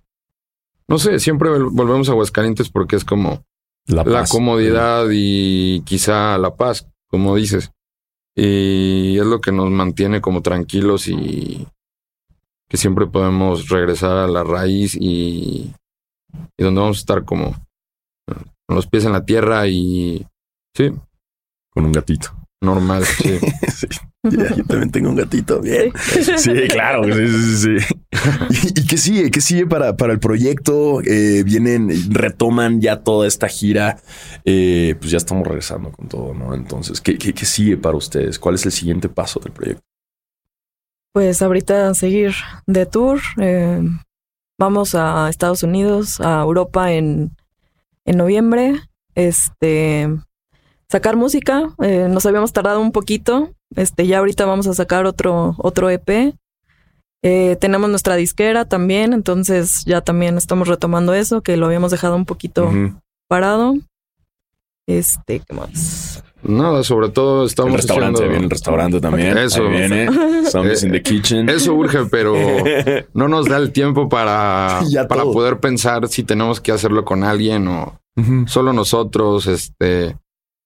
No 0.87 0.97
sé, 0.97 1.19
siempre 1.19 1.49
vol- 1.49 1.69
volvemos 1.71 2.09
a 2.09 2.13
Aguascalientes 2.13 2.69
porque 2.69 2.95
es 2.95 3.05
como 3.05 3.43
La, 3.85 4.03
comodidad 4.29 5.05
y 5.11 5.81
quizá 5.81 6.37
la 6.37 6.55
paz, 6.55 6.87
como 7.07 7.35
dices. 7.35 7.71
Y 8.35 9.17
es 9.19 9.25
lo 9.25 9.39
que 9.39 9.51
nos 9.51 9.69
mantiene 9.69 10.19
como 10.21 10.41
tranquilos 10.41 11.07
y 11.07 11.67
que 12.67 12.77
siempre 12.77 13.05
podemos 13.07 13.69
regresar 13.69 14.17
a 14.17 14.27
la 14.27 14.43
raíz 14.43 14.95
y, 14.95 15.73
y 16.57 16.63
donde 16.63 16.81
vamos 16.81 16.97
a 16.97 17.01
estar 17.01 17.25
como 17.25 17.51
con 18.25 18.75
los 18.75 18.87
pies 18.87 19.03
en 19.05 19.11
la 19.11 19.25
tierra 19.25 19.67
y 19.67 20.25
sí, 20.73 20.91
Con 21.69 21.85
un 21.85 21.91
gatito. 21.91 22.29
Normal, 22.61 23.03
sí. 23.17 23.39
Sí. 23.75 23.87
Ya, 24.23 24.55
yo 24.55 24.63
también 24.65 24.91
tengo 24.91 25.09
un 25.09 25.15
gatito. 25.15 25.61
Bien. 25.61 25.91
Sí, 26.37 26.51
claro. 26.69 27.03
Sí, 27.05 27.27
sí, 27.27 27.55
sí, 27.55 27.79
sí. 27.79 27.95
¿Y, 28.75 28.81
y 28.81 28.85
qué 28.85 28.97
sigue? 28.97 29.31
¿Qué 29.31 29.41
sigue 29.41 29.65
para, 29.65 29.97
para 29.97 30.13
el 30.13 30.19
proyecto? 30.19 31.01
Eh, 31.01 31.41
vienen, 31.43 31.89
retoman 32.13 32.79
ya 32.81 32.97
toda 33.01 33.27
esta 33.27 33.47
gira. 33.47 33.97
Eh, 34.45 34.95
pues 34.99 35.09
ya 35.09 35.17
estamos 35.17 35.47
regresando 35.47 35.91
con 35.91 36.07
todo, 36.07 36.35
¿no? 36.35 36.53
Entonces, 36.53 37.01
¿qué, 37.01 37.17
qué, 37.17 37.33
qué 37.33 37.45
sigue 37.45 37.77
para 37.77 37.97
ustedes? 37.97 38.37
¿Cuál 38.37 38.55
es 38.55 38.65
el 38.65 38.71
siguiente 38.71 39.09
paso 39.09 39.39
del 39.39 39.53
proyecto? 39.53 39.81
Pues 41.13 41.41
ahorita 41.41 41.93
seguir 41.95 42.33
de 42.67 42.85
tour. 42.85 43.19
eh, 43.39 43.81
vamos 44.59 44.93
a 44.93 45.27
Estados 45.29 45.63
Unidos, 45.63 46.21
a 46.21 46.41
Europa 46.43 46.91
en, 46.93 47.35
en 48.05 48.17
noviembre. 48.17 48.75
Este 49.15 50.07
sacar 50.91 51.15
música. 51.15 51.73
eh, 51.81 52.07
nos 52.09 52.25
habíamos 52.25 52.51
tardado 52.53 52.79
un 52.81 52.91
poquito. 52.91 53.49
Este, 53.75 54.05
ya 54.05 54.19
ahorita 54.19 54.45
vamos 54.45 54.67
a 54.67 54.73
sacar 54.73 55.05
otro, 55.05 55.55
otro 55.57 55.89
EP. 55.89 56.33
Eh, 57.23 57.55
tenemos 57.61 57.89
nuestra 57.89 58.15
disquera 58.15 58.65
también, 58.65 59.13
entonces 59.13 59.83
ya 59.85 60.01
también 60.01 60.37
estamos 60.37 60.67
retomando 60.67 61.13
eso, 61.13 61.41
que 61.41 61.55
lo 61.55 61.67
habíamos 61.67 61.91
dejado 61.91 62.15
un 62.15 62.25
poquito 62.25 62.69
parado. 63.27 63.75
Este, 64.87 65.39
¿qué 65.39 65.53
más? 65.53 66.23
Nada, 66.43 66.83
sobre 66.83 67.09
todo 67.09 67.43
El 67.43 67.47
estamos 67.49 67.73
restaurante, 67.73 68.15
haciendo- 68.15 68.29
viene 68.31 68.45
el 68.45 68.49
restaurante 68.49 68.99
también. 68.99 69.37
Eso. 69.37 69.63
Ahí 69.67 69.69
viene. 69.69 70.07
Zombies 70.51 70.83
Eh, 70.83 70.87
in 70.87 70.91
the 70.91 71.01
kitchen. 71.03 71.47
Eso 71.49 71.73
urge, 71.75 72.05
pero 72.09 72.33
no 73.13 73.27
nos 73.27 73.45
da 73.45 73.57
el 73.57 73.71
tiempo 73.71 74.09
para, 74.09 74.79
para 75.07 75.23
poder 75.23 75.59
pensar 75.59 76.07
si 76.07 76.23
tenemos 76.23 76.59
que 76.59 76.71
hacerlo 76.71 77.05
con 77.05 77.23
alguien 77.23 77.67
o 77.67 77.99
solo 78.47 78.73
nosotros, 78.73 79.45
este, 79.47 80.17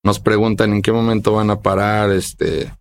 nos 0.06 0.20
preguntan 0.20 0.72
en 0.72 0.82
qué 0.84 0.91
momento 0.91 1.34
van 1.34 1.50
a 1.50 1.62
parar, 1.62 2.12
este, 2.12 2.72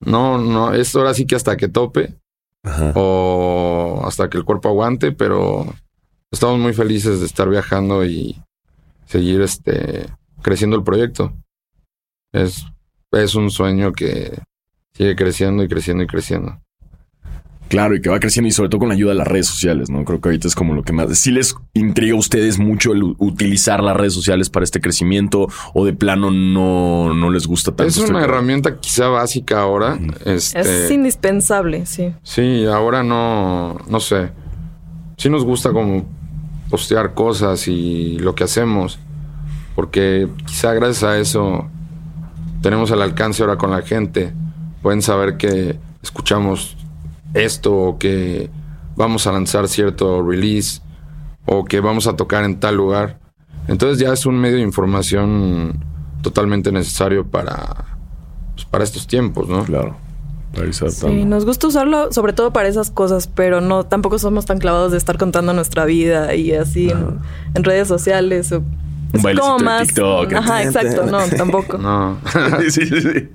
no, 0.00 0.38
no, 0.38 0.72
es 0.72 0.96
ahora 0.96 1.12
sí 1.12 1.26
que 1.26 1.36
hasta 1.36 1.58
que 1.58 1.68
tope 1.68 2.14
Ajá. 2.62 2.92
o 2.96 4.02
hasta 4.06 4.30
que 4.30 4.38
el 4.38 4.44
cuerpo 4.44 4.70
aguante, 4.70 5.12
pero 5.12 5.66
estamos 6.32 6.58
muy 6.58 6.72
felices 6.72 7.20
de 7.20 7.26
estar 7.26 7.50
viajando 7.50 8.04
y 8.06 8.42
seguir, 9.04 9.42
este, 9.42 10.06
creciendo 10.40 10.74
el 10.76 10.82
proyecto. 10.82 11.34
Es, 12.32 12.64
es 13.12 13.34
un 13.34 13.50
sueño 13.50 13.92
que 13.92 14.40
sigue 14.94 15.14
creciendo 15.16 15.62
y 15.62 15.68
creciendo 15.68 16.02
y 16.02 16.06
creciendo. 16.06 16.63
Claro, 17.68 17.96
y 17.96 18.00
que 18.00 18.10
va 18.10 18.20
creciendo 18.20 18.48
y 18.48 18.52
sobre 18.52 18.68
todo 18.68 18.80
con 18.80 18.88
la 18.88 18.94
ayuda 18.94 19.12
de 19.12 19.18
las 19.18 19.26
redes 19.26 19.46
sociales, 19.46 19.90
¿no? 19.90 20.04
Creo 20.04 20.20
que 20.20 20.28
ahorita 20.28 20.46
es 20.46 20.54
como 20.54 20.74
lo 20.74 20.82
que 20.82 20.92
más... 20.92 21.18
Si 21.18 21.30
les 21.30 21.56
intriga 21.72 22.14
a 22.14 22.18
ustedes 22.18 22.58
mucho 22.58 22.92
el 22.92 23.02
utilizar 23.18 23.82
las 23.82 23.96
redes 23.96 24.12
sociales 24.12 24.50
para 24.50 24.64
este 24.64 24.80
crecimiento 24.80 25.48
o 25.72 25.84
de 25.84 25.92
plano 25.92 26.30
no, 26.30 27.14
no 27.14 27.30
les 27.30 27.46
gusta 27.46 27.70
tanto. 27.70 27.88
Es 27.88 27.96
este 27.96 28.10
una 28.10 28.22
herramienta 28.22 28.78
quizá 28.78 29.08
básica 29.08 29.60
ahora. 29.60 29.98
Este, 30.24 30.60
Es 30.60 30.90
indispensable, 30.90 31.86
sí. 31.86 32.12
Sí, 32.22 32.66
ahora 32.66 33.02
no, 33.02 33.78
no 33.88 34.00
sé. 34.00 34.30
Sí 35.16 35.28
nos 35.30 35.44
gusta 35.44 35.72
como 35.72 36.06
postear 36.68 37.14
cosas 37.14 37.66
y 37.68 38.18
lo 38.18 38.34
que 38.34 38.44
hacemos, 38.44 38.98
porque 39.74 40.28
quizá 40.46 40.74
gracias 40.74 41.02
a 41.02 41.18
eso 41.18 41.68
tenemos 42.62 42.90
el 42.90 43.02
alcance 43.02 43.42
ahora 43.42 43.56
con 43.56 43.70
la 43.70 43.82
gente. 43.82 44.32
Pueden 44.82 45.02
saber 45.02 45.36
que 45.36 45.78
escuchamos 46.02 46.76
esto 47.34 47.74
o 47.74 47.98
que 47.98 48.50
vamos 48.96 49.26
a 49.26 49.32
lanzar 49.32 49.68
cierto 49.68 50.22
release 50.22 50.80
o 51.46 51.64
que 51.64 51.80
vamos 51.80 52.06
a 52.06 52.16
tocar 52.16 52.44
en 52.44 52.58
tal 52.60 52.76
lugar. 52.76 53.18
Entonces 53.68 53.98
ya 53.98 54.12
es 54.12 54.26
un 54.26 54.38
medio 54.38 54.56
de 54.56 54.62
información 54.62 55.84
totalmente 56.22 56.72
necesario 56.72 57.26
para, 57.26 57.96
pues, 58.54 58.64
para 58.66 58.84
estos 58.84 59.06
tiempos, 59.06 59.48
¿no? 59.48 59.64
Claro. 59.64 59.96
Sí, 60.72 61.24
nos 61.24 61.44
gusta 61.44 61.66
usarlo 61.66 62.12
sobre 62.12 62.32
todo 62.32 62.52
para 62.52 62.68
esas 62.68 62.90
cosas, 62.90 63.26
pero 63.26 63.60
no 63.60 63.84
tampoco 63.84 64.18
somos 64.18 64.46
tan 64.46 64.58
clavados 64.58 64.92
de 64.92 64.98
estar 64.98 65.18
contando 65.18 65.52
nuestra 65.52 65.84
vida 65.84 66.34
y 66.34 66.52
así 66.52 66.90
en, 66.90 67.18
en 67.54 67.64
redes 67.64 67.88
sociales 67.88 68.52
o 68.52 68.58
Un 68.58 69.22
bailecito 69.22 69.56
de 69.58 69.86
TikTok. 69.86 70.32
Ajá, 70.34 70.62
exacto, 70.62 71.06
no, 71.06 71.18
tampoco. 71.36 71.78
No. 71.78 72.18
sí, 72.68 72.86
sí, 72.86 73.00
sí. 73.00 73.28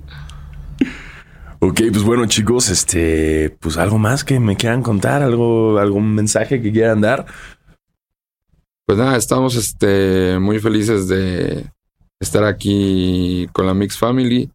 Ok, 1.62 1.82
pues 1.92 2.02
bueno, 2.02 2.26
chicos, 2.26 2.70
este, 2.70 3.50
pues 3.60 3.76
algo 3.76 3.98
más 3.98 4.24
que 4.24 4.40
me 4.40 4.56
quieran 4.56 4.82
contar, 4.82 5.22
algo, 5.22 5.78
algún 5.78 6.14
mensaje 6.14 6.62
que 6.62 6.72
quieran 6.72 7.02
dar. 7.02 7.26
Pues 8.86 8.98
nada, 8.98 9.16
estamos 9.16 9.56
este, 9.56 10.38
muy 10.38 10.58
felices 10.58 11.06
de, 11.06 11.70
estar 12.20 12.44
aquí 12.44 13.48
con 13.52 13.66
la 13.66 13.74
Mix 13.74 13.98
Family 13.98 14.50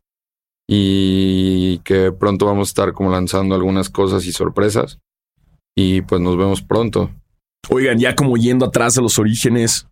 y 0.68 1.80
que 1.80 2.12
pronto 2.12 2.46
vamos 2.46 2.70
a 2.70 2.72
estar 2.72 2.94
como 2.94 3.12
lanzando 3.12 3.56
algunas 3.56 3.90
cosas 3.90 4.26
y 4.26 4.32
sorpresas 4.32 5.00
y 5.76 6.02
pues 6.02 6.22
nos 6.22 6.38
vemos 6.38 6.62
pronto. 6.62 7.12
Oigan, 7.70 7.98
ya 7.98 8.16
como 8.16 8.38
yendo 8.38 8.66
atrás 8.66 8.94
de 8.94 9.02
los 9.02 9.18
orígenes, 9.20 9.88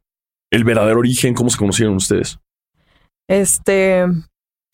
el 0.51 0.63
verdadero 0.63 0.99
origen, 0.99 1.33
¿cómo 1.33 1.49
se 1.49 1.57
conocieron 1.57 1.95
ustedes? 1.95 2.39
Este, 3.27 4.05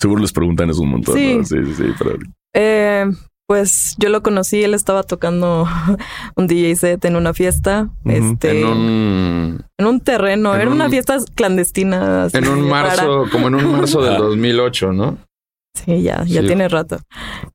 Seguro 0.01 0.21
les 0.21 0.31
preguntan 0.31 0.69
eso 0.69 0.81
un 0.81 0.89
montón. 0.91 1.15
Sí. 1.15 1.35
¿no? 1.37 1.43
sí, 1.43 1.55
sí, 1.65 1.73
sí, 1.75 1.83
pero 1.97 2.17
eh, 2.55 3.05
pues 3.47 3.95
yo 3.97 4.09
lo 4.09 4.21
conocí, 4.23 4.63
él 4.63 4.73
estaba 4.73 5.03
tocando 5.03 5.67
un 6.35 6.47
DJ 6.47 6.75
set 6.75 7.05
en 7.05 7.15
una 7.15 7.33
fiesta, 7.33 7.89
este, 8.05 8.61
En 8.61 8.67
un, 8.67 9.65
en 9.77 9.85
un 9.87 9.99
terreno, 10.01 10.53
en 10.55 10.61
era 10.61 10.71
una 10.71 10.85
un- 10.85 10.91
fiesta 10.91 11.17
clandestina. 11.35 12.23
así, 12.25 12.37
en 12.37 12.47
un 12.47 12.69
rara. 12.69 12.87
marzo, 12.95 13.25
como 13.31 13.47
en 13.49 13.55
un 13.55 13.71
marzo 13.77 14.01
del 14.01 14.15
Ah. 14.15 14.19
2008, 14.19 14.93
¿no? 14.93 15.17
Sí, 15.75 16.01
ya, 16.01 16.23
ya 16.25 16.41
Sí. 16.41 16.47
tiene 16.47 16.67
rato. 16.69 16.97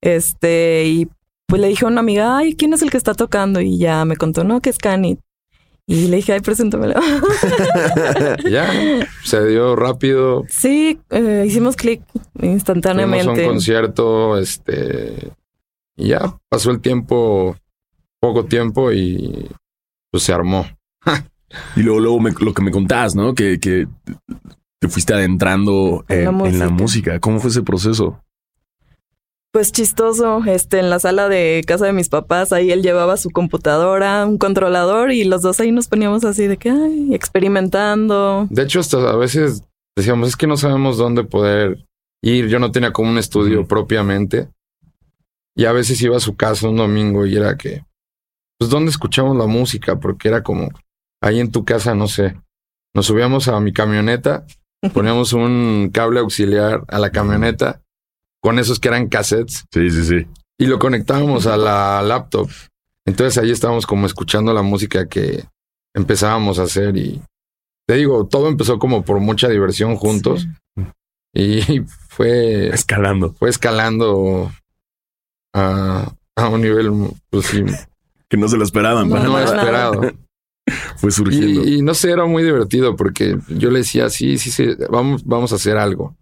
Este, 0.02 0.84
y 0.86 1.08
pues 1.46 1.60
le 1.60 1.68
dije 1.68 1.84
a 1.84 1.88
una 1.88 2.00
amiga, 2.00 2.36
ay, 2.38 2.54
¿quién 2.54 2.72
es 2.72 2.82
el 2.82 2.90
que 2.90 2.96
está 2.96 3.14
tocando? 3.14 3.60
Y 3.60 3.78
ya 3.78 4.04
me 4.04 4.16
contó, 4.16 4.44
no, 4.44 4.60
que 4.60 4.70
es 4.70 4.78
Canit. 4.78 5.20
Y 5.86 6.08
le 6.08 6.16
dije, 6.16 6.32
ay, 6.32 6.40
preséntamelo. 6.40 6.94
Ya, 8.50 8.70
se 9.22 9.46
dio 9.46 9.76
rápido. 9.76 10.44
sí, 10.48 10.98
eh, 11.10 11.44
hicimos 11.46 11.76
clic 11.76 12.02
Fuimos 12.12 12.24
a 12.38 12.42
un 12.46 12.52
instantáneamente. 12.52 13.46
concierto, 13.46 14.38
este, 14.38 15.32
y 15.96 16.08
ya 16.08 16.36
pasó 16.48 16.70
el 16.70 16.80
tiempo, 16.80 17.56
poco 18.20 18.44
tiempo 18.46 18.92
y 18.92 19.48
pues 20.10 20.22
se 20.24 20.32
armó. 20.32 20.66
Y 21.76 21.82
luego, 21.84 22.00
luego 22.00 22.18
me- 22.20 22.32
lo 22.40 22.52
que 22.52 22.62
me 22.62 22.72
contás, 22.72 23.14
¿no? 23.14 23.32
Que, 23.32 23.60
que 23.60 23.86
te 24.80 24.88
fuiste 24.88 25.14
adentrando 25.14 26.04
En 26.08 26.24
la 26.24 26.30
en 26.48 26.58
la 26.58 26.68
música. 26.68 26.70
música. 26.70 27.20
¿Cómo 27.20 27.38
fue 27.38 27.50
ese 27.50 27.62
proceso? 27.62 28.23
Pues 29.54 29.70
chistoso, 29.70 30.42
este, 30.46 30.80
en 30.80 30.90
la 30.90 30.98
sala 30.98 31.28
de 31.28 31.62
casa 31.64 31.86
de 31.86 31.92
mis 31.92 32.08
papás, 32.08 32.52
ahí 32.52 32.72
él 32.72 32.82
llevaba 32.82 33.16
su 33.16 33.30
computadora, 33.30 34.26
un 34.26 34.36
controlador 34.36 35.12
y 35.12 35.22
los 35.22 35.42
dos 35.42 35.60
ahí 35.60 35.70
nos 35.70 35.86
poníamos 35.86 36.24
así 36.24 36.48
de 36.48 36.56
que, 36.56 36.70
ay, 36.70 37.14
experimentando. 37.14 38.48
De 38.50 38.64
hecho, 38.64 38.80
hasta 38.80 38.96
a 39.08 39.14
veces 39.14 39.62
decíamos, 39.96 40.30
es 40.30 40.36
que 40.36 40.48
no 40.48 40.56
sabemos 40.56 40.98
dónde 40.98 41.22
poder 41.22 41.86
ir. 42.20 42.48
Yo 42.48 42.58
no 42.58 42.72
tenía 42.72 42.92
como 42.92 43.10
un 43.10 43.16
estudio 43.16 43.64
propiamente. 43.64 44.48
Y 45.54 45.66
a 45.66 45.72
veces 45.72 46.02
iba 46.02 46.16
a 46.16 46.20
su 46.20 46.34
casa 46.34 46.68
un 46.68 46.76
domingo 46.76 47.24
y 47.24 47.36
era 47.36 47.56
que, 47.56 47.84
pues, 48.58 48.68
¿dónde 48.70 48.90
escuchamos 48.90 49.36
la 49.36 49.46
música? 49.46 50.00
Porque 50.00 50.26
era 50.26 50.42
como, 50.42 50.68
ahí 51.22 51.38
en 51.38 51.52
tu 51.52 51.64
casa, 51.64 51.94
no 51.94 52.08
sé. 52.08 52.34
Nos 52.92 53.06
subíamos 53.06 53.46
a 53.46 53.60
mi 53.60 53.72
camioneta, 53.72 54.46
poníamos 54.92 55.32
un 55.32 55.90
cable 55.94 56.18
auxiliar 56.18 56.82
a 56.88 56.98
la 56.98 57.12
camioneta 57.12 57.83
con 58.44 58.58
esos 58.58 58.78
que 58.78 58.88
eran 58.88 59.08
cassettes 59.08 59.64
Sí, 59.72 59.88
sí, 59.88 60.04
sí. 60.04 60.26
y 60.60 60.66
lo 60.66 60.78
conectábamos 60.78 61.46
a 61.46 61.56
la 61.56 62.02
laptop. 62.02 62.50
Entonces 63.06 63.42
ahí 63.42 63.50
estábamos 63.50 63.86
como 63.86 64.04
escuchando 64.06 64.52
la 64.52 64.60
música 64.60 65.06
que 65.08 65.44
empezábamos 65.96 66.58
a 66.58 66.64
hacer 66.64 66.94
y 66.98 67.22
te 67.88 67.94
digo, 67.94 68.26
todo 68.26 68.48
empezó 68.48 68.78
como 68.78 69.02
por 69.02 69.18
mucha 69.20 69.48
diversión 69.48 69.96
juntos 69.96 70.46
y 71.34 71.80
fue, 72.10 72.68
Escalando. 72.68 73.32
fue 73.38 73.48
escalando 73.48 74.52
a, 75.54 76.12
a 76.36 76.48
un 76.48 76.60
nivel 76.60 76.90
pues 77.30 77.46
sí, 77.46 77.64
Que 78.28 78.36
no 78.36 78.46
se 78.48 78.58
lo 78.58 78.64
esperaban. 78.64 79.08
No, 79.08 79.22
no 79.22 79.38
esperado. 79.38 80.02
Fue 80.96 81.10
surgiendo. 81.10 81.64
Y, 81.64 81.74
y 81.76 81.82
no 81.82 81.92
sé, 81.92 82.10
era 82.10 82.24
muy 82.24 82.42
divertido 82.42 82.96
porque 82.96 83.36
yo 83.48 83.70
le 83.70 83.80
decía, 83.80 84.08
sí, 84.08 84.38
sí, 84.38 84.50
sí, 84.50 84.68
vamos, 84.90 85.22
vamos 85.24 85.52
a 85.52 85.56
hacer 85.56 85.76
algo. 85.76 86.16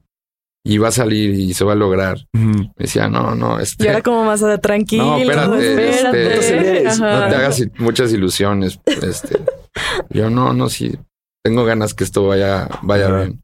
Y 0.65 0.79
va 0.79 0.89
a 0.89 0.93
salir 0.93 1.35
y 1.35 1.55
se 1.55 1.65
va 1.65 1.73
a 1.73 1.77
lograr. 1.77 2.19
Me 2.33 2.71
decía, 2.77 3.09
no, 3.09 3.35
no, 3.35 3.59
este, 3.59 3.85
Y 3.85 3.89
ahora 3.89 4.03
como 4.03 4.25
más 4.25 4.41
de 4.41 4.59
tranquilo, 4.59 5.05
No, 5.05 5.17
espérate, 5.19 5.91
espérate. 5.91 6.87
este, 6.87 7.01
no 7.01 7.29
te 7.29 7.35
hagas 7.35 7.63
muchas 7.79 8.13
ilusiones. 8.13 8.79
Este, 8.87 9.41
yo 10.11 10.31
no, 10.31 10.53
no, 10.53 10.69
sí, 10.69 10.97
tengo 11.45 11.65
ganas 11.65 11.95
que 11.95 12.05
esto 12.05 12.27
vaya, 12.29 12.69
vaya 12.83 13.07
Ajá. 13.07 13.17
bien. 13.23 13.43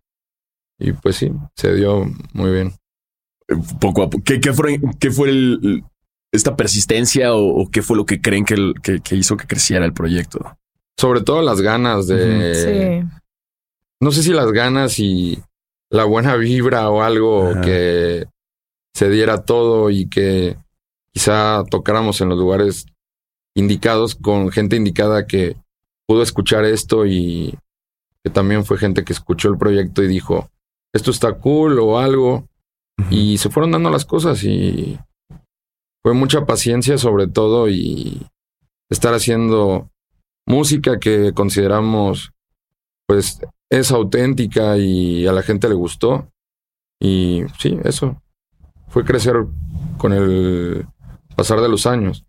Y 0.78 0.92
pues 0.92 1.16
sí, 1.16 1.32
se 1.56 1.74
dio 1.74 2.06
muy 2.34 2.52
bien. 2.52 2.72
Poco 3.80 4.02
a 4.04 4.10
poco. 4.10 4.22
¿Qué, 4.24 4.40
qué 4.40 4.52
fue, 4.52 4.80
qué 5.00 5.10
fue 5.10 5.30
el- 5.30 5.82
esta 6.32 6.54
persistencia 6.54 7.34
o, 7.34 7.62
o 7.62 7.70
qué 7.70 7.82
fue 7.82 7.96
lo 7.96 8.04
que 8.06 8.20
creen 8.20 8.44
que, 8.44 8.54
el- 8.54 8.74
que, 8.80 9.00
que 9.00 9.16
hizo 9.16 9.36
que 9.36 9.46
creciera 9.48 9.84
el 9.84 9.92
proyecto? 9.92 10.56
Sobre 10.96 11.22
todo 11.22 11.42
las 11.42 11.60
ganas 11.62 12.06
de, 12.06 13.02
Sí. 13.02 13.18
no 14.00 14.12
sé 14.12 14.22
si 14.22 14.32
las 14.32 14.52
ganas 14.52 15.00
y 15.00 15.40
la 15.90 16.04
buena 16.04 16.36
vibra 16.36 16.90
o 16.90 17.02
algo 17.02 17.50
Ajá. 17.50 17.60
que 17.60 18.26
se 18.94 19.08
diera 19.08 19.44
todo 19.44 19.90
y 19.90 20.08
que 20.08 20.56
quizá 21.12 21.64
tocáramos 21.70 22.20
en 22.20 22.28
los 22.28 22.38
lugares 22.38 22.86
indicados 23.54 24.14
con 24.14 24.50
gente 24.50 24.76
indicada 24.76 25.26
que 25.26 25.56
pudo 26.06 26.22
escuchar 26.22 26.64
esto 26.64 27.06
y 27.06 27.56
que 28.22 28.30
también 28.30 28.64
fue 28.64 28.78
gente 28.78 29.04
que 29.04 29.12
escuchó 29.12 29.48
el 29.50 29.58
proyecto 29.58 30.02
y 30.02 30.08
dijo, 30.08 30.50
esto 30.92 31.10
está 31.10 31.34
cool 31.34 31.78
o 31.78 31.98
algo. 31.98 32.48
Y 33.10 33.38
se 33.38 33.48
fueron 33.48 33.70
dando 33.70 33.90
las 33.90 34.04
cosas 34.04 34.42
y 34.42 34.98
fue 36.02 36.14
mucha 36.14 36.46
paciencia 36.46 36.98
sobre 36.98 37.28
todo 37.28 37.68
y 37.68 38.26
estar 38.90 39.14
haciendo 39.14 39.88
música 40.46 40.98
que 40.98 41.32
consideramos 41.32 42.32
pues 43.06 43.40
es 43.70 43.90
auténtica 43.90 44.76
y 44.78 45.26
a 45.26 45.32
la 45.32 45.42
gente 45.42 45.68
le 45.68 45.74
gustó. 45.74 46.30
Y 47.00 47.44
sí, 47.58 47.78
eso 47.84 48.20
fue 48.88 49.04
crecer 49.04 49.36
con 49.98 50.12
el 50.12 50.86
pasar 51.36 51.60
de 51.60 51.68
los 51.68 51.86
años. 51.86 52.24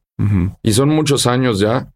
Y 0.64 0.74
son 0.74 0.90
muchos 0.90 1.28
años 1.28 1.60
ya. 1.60 1.94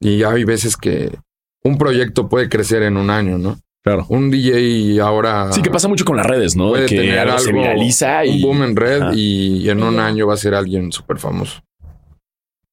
Y 0.00 0.22
hay 0.22 0.44
veces 0.44 0.76
que 0.76 1.18
un 1.62 1.76
proyecto 1.76 2.28
puede 2.28 2.48
crecer 2.48 2.82
en 2.82 2.96
un 2.96 3.10
año, 3.10 3.36
¿no? 3.36 3.58
Claro. 3.82 4.06
Un 4.08 4.30
DJ 4.30 5.00
ahora 5.00 5.52
Sí, 5.52 5.62
que 5.62 5.70
pasa 5.70 5.88
mucho 5.88 6.04
con 6.04 6.16
las 6.16 6.26
redes, 6.26 6.54
¿no? 6.56 6.70
puede 6.70 6.86
que 6.86 6.96
tener 6.96 7.18
algo 7.18 7.32
algo, 7.32 7.44
se 7.44 7.52
viraliza 7.52 8.24
y 8.26 8.36
un 8.36 8.42
boom 8.42 8.62
en 8.62 8.76
red 8.76 9.12
y, 9.14 9.58
y 9.58 9.70
en 9.70 9.82
un 9.82 9.98
año 9.98 10.26
va 10.26 10.34
a 10.34 10.38
ser 10.38 10.54
alguien 10.54 10.92
súper 10.92 11.18
famoso. 11.18 11.62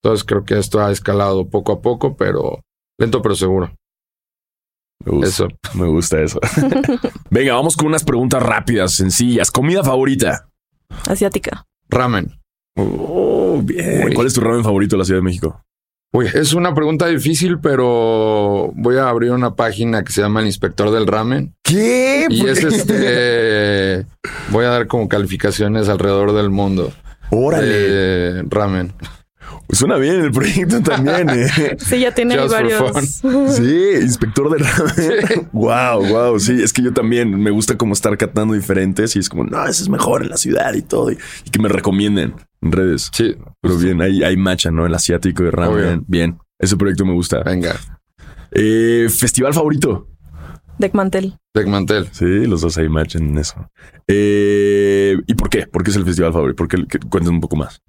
Entonces 0.02 0.26
creo 0.26 0.44
que 0.44 0.58
esto 0.58 0.82
ha 0.82 0.92
escalado 0.92 1.50
poco 1.50 1.74
a 1.74 1.82
poco, 1.82 2.16
pero 2.16 2.62
lento 2.98 3.22
pero 3.22 3.36
seguro. 3.36 3.74
Me 5.06 5.12
gusta, 5.12 5.28
Eso. 5.28 5.48
me 5.76 5.88
gusta 5.88 6.22
eso. 6.22 6.40
Venga, 7.30 7.54
vamos 7.54 7.76
con 7.78 7.88
unas 7.88 8.04
preguntas 8.04 8.42
rápidas, 8.42 8.94
sencillas. 8.94 9.52
Comida 9.52 9.84
favorita. 9.84 10.50
Asiática. 11.08 11.66
Ramen. 11.90 12.40
Oh, 12.78 13.62
bien. 13.64 14.06
Uy. 14.08 14.14
¿Cuál 14.14 14.28
es 14.28 14.34
tu 14.34 14.42
ramen 14.42 14.64
favorito 14.64 14.96
de 14.96 15.00
la 15.00 15.06
Ciudad 15.06 15.20
de 15.20 15.24
México? 15.26 15.64
Uy, 16.14 16.28
es 16.34 16.54
una 16.54 16.74
pregunta 16.74 17.06
difícil, 17.08 17.60
pero 17.60 18.72
voy 18.76 18.96
a 18.98 19.10
abrir 19.10 19.32
una 19.32 19.56
página 19.56 20.04
que 20.04 20.14
se 20.14 20.22
llama 20.22 20.40
El 20.40 20.46
Inspector 20.48 20.90
del 20.92 21.06
Ramen. 21.06 21.54
¿Qué? 21.64 22.26
Y 22.30 22.48
es 22.48 22.64
este. 22.64 24.06
Voy 24.50 24.66
a 24.66 24.70
dar 24.70 24.88
como 24.88 25.10
calificaciones 25.10 25.90
alrededor 25.90 26.34
del 26.34 26.50
mundo. 26.50 26.94
Órale. 27.30 27.68
de 27.68 28.44
ramen. 28.50 28.94
Suena 29.70 29.98
bien 29.98 30.22
el 30.22 30.32
proyecto 30.32 30.82
también, 30.84 31.30
¿eh? 31.30 31.76
Sí, 31.80 32.00
ya 32.00 32.14
tiene 32.16 32.36
ahí 32.36 32.42
Just 32.42 32.54
varios. 32.54 33.06
Sí, 33.56 33.82
inspector 34.02 34.50
de 34.50 34.64
ramen. 34.64 35.50
Wow, 35.52 36.06
wow. 36.08 36.40
Sí, 36.40 36.62
es 36.64 36.72
que 36.74 36.82
yo 36.82 36.94
también 36.94 37.38
me 37.40 37.52
gusta 37.52 37.78
como 37.78 37.94
estar 37.94 38.18
catando 38.18 38.54
diferentes 38.54 39.16
y 39.16 39.20
es 39.20 39.30
como, 39.30 39.44
no, 39.44 39.66
ese 39.68 39.84
es 39.84 39.90
mejor 39.90 40.24
en 40.24 40.30
la 40.30 40.38
ciudad 40.38 40.74
y 40.74 40.82
todo. 40.82 41.12
Y, 41.12 41.18
y 41.46 41.50
que 41.50 41.60
me 41.60 41.68
recomienden 41.70 42.36
en 42.62 42.72
redes. 42.72 43.10
Sí, 43.14 43.36
Pero 43.62 43.78
bien, 43.78 44.02
hay, 44.02 44.24
hay 44.24 44.38
macha, 44.38 44.72
¿no? 44.72 44.86
El 44.86 44.94
asiático 44.96 45.44
de 45.44 45.52
ramen. 45.52 45.76
Obvio. 45.78 46.04
Bien. 46.08 46.38
Ese 46.60 46.76
proyecto 46.78 47.06
me 47.06 47.14
gusta. 47.14 47.44
venga. 47.44 47.76
Eh, 48.52 49.08
Festival 49.10 49.54
favorito. 49.54 50.08
De 50.80 50.90
Mantel. 50.94 51.36
Deck 51.54 51.68
Mantel. 51.68 52.08
Sí, 52.12 52.46
los 52.46 52.62
dos 52.62 52.78
hay 52.78 52.88
match 52.88 53.16
en 53.16 53.36
eso. 53.38 53.70
Eh, 54.08 55.18
¿Y 55.26 55.34
por 55.34 55.50
qué? 55.50 55.66
¿Por 55.68 55.84
qué 55.84 55.90
es 55.90 55.98
el 55.98 56.06
festival 56.06 56.32
favorito? 56.32 56.56
¿Por 56.56 56.68
qué? 56.68 56.78
Que- 56.88 57.00
Cuéntanos 57.00 57.30
un 57.36 57.42
poco 57.42 57.56
más. 57.56 57.82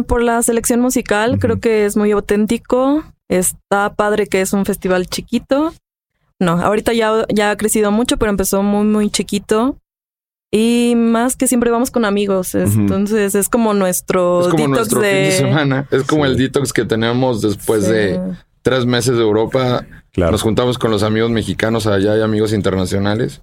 Eh, 0.00 0.04
por 0.04 0.22
la 0.22 0.42
selección 0.42 0.80
musical, 0.80 1.38
creo 1.38 1.60
que 1.60 1.84
es 1.86 1.96
muy 1.96 2.10
auténtico. 2.12 3.04
Está 3.28 3.94
padre 3.94 4.26
que 4.26 4.40
es 4.40 4.52
un 4.52 4.64
festival 4.64 5.06
chiquito. 5.06 5.72
No, 6.38 6.52
ahorita 6.60 6.92
ya, 6.92 7.24
ya 7.32 7.50
ha 7.50 7.56
crecido 7.56 7.90
mucho, 7.90 8.16
pero 8.16 8.30
empezó 8.30 8.62
muy, 8.62 8.86
muy 8.86 9.10
chiquito. 9.10 9.76
Y 10.52 10.94
más 10.96 11.36
que 11.36 11.46
siempre 11.46 11.70
vamos 11.70 11.90
con 11.92 12.04
amigos. 12.04 12.54
Entonces 12.56 13.34
es 13.36 13.48
como 13.48 13.72
nuestro 13.72 14.40
Es 14.40 14.48
como 14.48 14.64
detox 14.64 14.70
nuestro 14.78 15.00
de... 15.00 15.10
fin 15.10 15.22
de 15.22 15.32
semana. 15.32 15.88
Es 15.92 16.02
como 16.04 16.24
Sí. 16.24 16.30
el 16.32 16.36
detox 16.38 16.72
que 16.72 16.84
tenemos 16.84 17.40
después 17.40 17.84
Sí. 17.84 17.92
de 17.92 18.20
tres 18.62 18.84
meses 18.84 19.16
de 19.16 19.22
Europa. 19.22 19.86
Claro. 20.12 20.32
Nos 20.32 20.42
juntamos 20.42 20.76
con 20.76 20.90
los 20.90 21.04
amigos 21.04 21.30
mexicanos 21.30 21.86
allá 21.86 22.16
y 22.16 22.22
amigos 22.22 22.52
internacionales. 22.52 23.42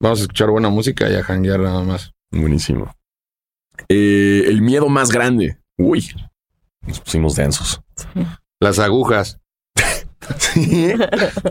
Vamos 0.00 0.20
a 0.20 0.22
escuchar 0.22 0.48
buena 0.50 0.70
música 0.70 1.10
y 1.10 1.16
a 1.16 1.22
janguear 1.22 1.60
nada 1.60 1.82
más. 1.82 2.12
Buenísimo. 2.30 2.94
Eh, 3.88 4.44
el 4.46 4.62
miedo 4.62 4.88
más 4.88 5.10
grande. 5.10 5.58
Uy, 5.78 6.04
nos 6.86 7.00
pusimos 7.00 7.36
densos. 7.36 7.80
Las 8.60 8.78
agujas. 8.78 9.38
Sí. 10.38 10.92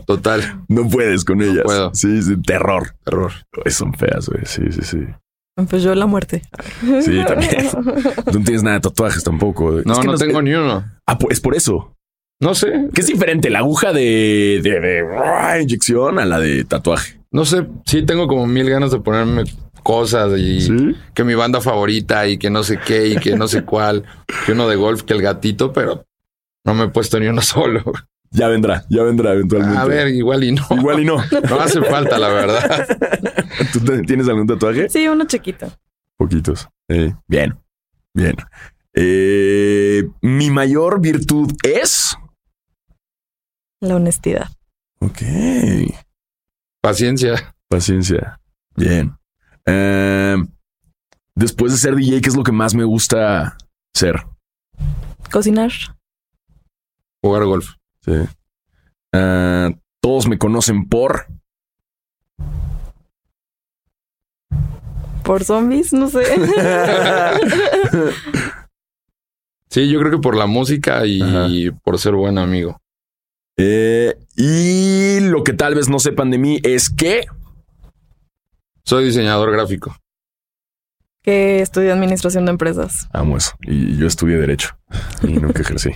Total. 0.06 0.62
No 0.68 0.88
puedes 0.88 1.24
con 1.26 1.42
ellas. 1.42 1.64
puedo. 1.64 1.92
Sí, 1.96 2.22
sí, 2.22 2.40
terror. 2.42 2.96
Error. 3.08 3.32
Ay, 3.66 3.72
son 3.72 3.94
feas, 3.94 4.30
güey. 4.30 4.46
Sí, 4.46 4.62
sí, 4.72 4.82
sí. 4.84 5.00
Pues 5.70 5.82
yo 5.82 5.96
la 5.96 6.06
muerte. 6.06 6.44
Sí, 7.02 7.20
también. 7.26 7.70
Tú 7.72 7.80
no 8.40 8.44
tienes 8.44 8.62
nada 8.62 8.76
de 8.76 8.82
tatuajes 8.82 9.24
tampoco. 9.24 9.82
No, 9.84 9.94
Es 9.94 10.00
que 10.00 10.08
no 10.08 10.18
tengo 10.18 10.42
ni 10.44 10.54
uno. 10.54 10.86
Ah, 11.08 11.18
pues 11.18 11.38
es 11.38 11.42
por 11.42 11.56
eso. 11.56 11.96
No 12.40 12.54
sé. 12.54 12.90
¿Qué 12.94 13.02
es 13.02 13.08
diferente 13.08 13.50
la 13.50 13.60
aguja 13.60 13.94
de, 13.94 14.60
de, 14.62 14.80
de, 14.80 15.04
ah, 15.18 15.60
inyección 15.60 16.20
a 16.20 16.26
la 16.26 16.40
de 16.40 16.64
tatuaje? 16.66 17.20
No 17.32 17.46
sé. 17.46 17.66
Sí 17.86 18.04
tengo 18.06 18.28
como 18.28 18.46
mil 18.46 18.70
ganas 18.70 18.92
de 18.92 19.00
ponerme 19.00 19.44
cosas 19.88 20.38
y 20.38 20.60
Sí. 20.60 20.96
que 21.14 21.24
mi 21.24 21.34
banda 21.34 21.62
favorita 21.62 22.28
y 22.28 22.38
que 22.38 22.50
no 22.50 22.62
sé 22.64 22.78
qué 22.86 23.08
y 23.08 23.16
que 23.16 23.38
no 23.38 23.48
sé 23.48 23.64
cuál. 23.64 24.04
Que 24.46 24.52
uno 24.52 24.68
de 24.68 24.76
golf, 24.76 25.04
que 25.04 25.14
el 25.14 25.22
gatito, 25.22 25.72
pero 25.72 26.06
no 26.66 26.74
me 26.74 26.84
he 26.86 26.88
puesto 26.90 27.18
ni 27.22 27.28
uno 27.28 27.42
solo. 27.54 27.84
Ya 28.32 28.50
vendrá, 28.50 28.84
ya 28.90 29.04
vendrá 29.04 29.32
eventualmente. 29.32 29.80
A 29.80 29.86
ver, 29.86 30.10
igual 30.10 30.44
y 30.44 30.52
no. 30.52 30.66
Igual 30.72 31.00
y 31.00 31.06
no. 31.06 31.16
No 31.50 31.60
hace 31.62 31.82
falta, 31.82 32.20
la 32.20 32.28
verdad. 32.28 32.86
¿Tú 33.72 33.80
tienes 34.06 34.28
algún 34.28 34.46
tatuaje? 34.46 34.90
Sí, 34.90 35.08
uno 35.08 35.26
chiquito. 35.26 35.72
Poquitos. 36.18 36.68
Eh, 36.90 37.16
bien, 37.28 37.58
bien. 38.14 38.36
Eh, 38.94 40.04
mi 40.22 40.50
mayor 40.50 41.00
virtud 41.00 41.54
es. 41.64 42.18
La 43.80 43.96
honestidad. 43.96 44.50
Ok. 45.00 45.22
Paciencia. 46.82 47.56
Paciencia. 47.70 48.40
Bien. 48.76 49.14
Eh, 49.68 50.36
después 51.36 51.72
de 51.72 51.78
ser 51.78 51.96
DJ, 51.96 52.22
¿qué 52.22 52.30
es 52.30 52.36
lo 52.36 52.44
que 52.44 52.52
más 52.52 52.74
me 52.74 52.84
gusta 52.86 53.58
ser? 53.94 54.16
Cocinar. 55.32 55.72
Jugar 57.22 57.44
golf. 57.46 57.74
Sí. 58.02 58.14
Eh, 59.14 59.76
todos 60.02 60.28
me 60.28 60.38
conocen 60.38 60.88
por. 60.88 61.28
Por 65.24 65.44
zombies, 65.44 65.94
no 65.94 66.08
sé. 66.10 66.24
Sí, 69.70 69.90
yo 69.90 70.00
creo 70.00 70.12
que 70.12 70.18
por 70.20 70.36
la 70.38 70.46
música 70.46 71.06
y 71.06 71.22
Ajá. 71.22 71.48
por 71.84 72.00
ser 72.00 72.14
buen 72.14 72.38
amigo. 72.38 72.80
Eh, 73.58 74.16
y 74.36 75.20
lo 75.20 75.44
que 75.44 75.52
tal 75.54 75.76
vez 75.76 75.90
no 75.90 76.00
sepan 76.00 76.32
de 76.32 76.38
mí 76.38 76.60
es 76.64 76.90
que. 76.90 77.26
Soy 78.88 79.04
diseñador 79.04 79.52
gráfico. 79.52 79.98
que 81.22 81.60
estudié 81.60 81.92
administración 81.92 82.46
de 82.46 82.52
empresas. 82.52 83.10
Amo 83.12 83.36
eso. 83.36 83.52
Y 83.64 83.98
yo 83.98 84.08
estudié 84.08 84.38
Derecho 84.38 84.78
y 85.24 85.34
nunca 85.34 85.62
ejercí. 85.62 85.92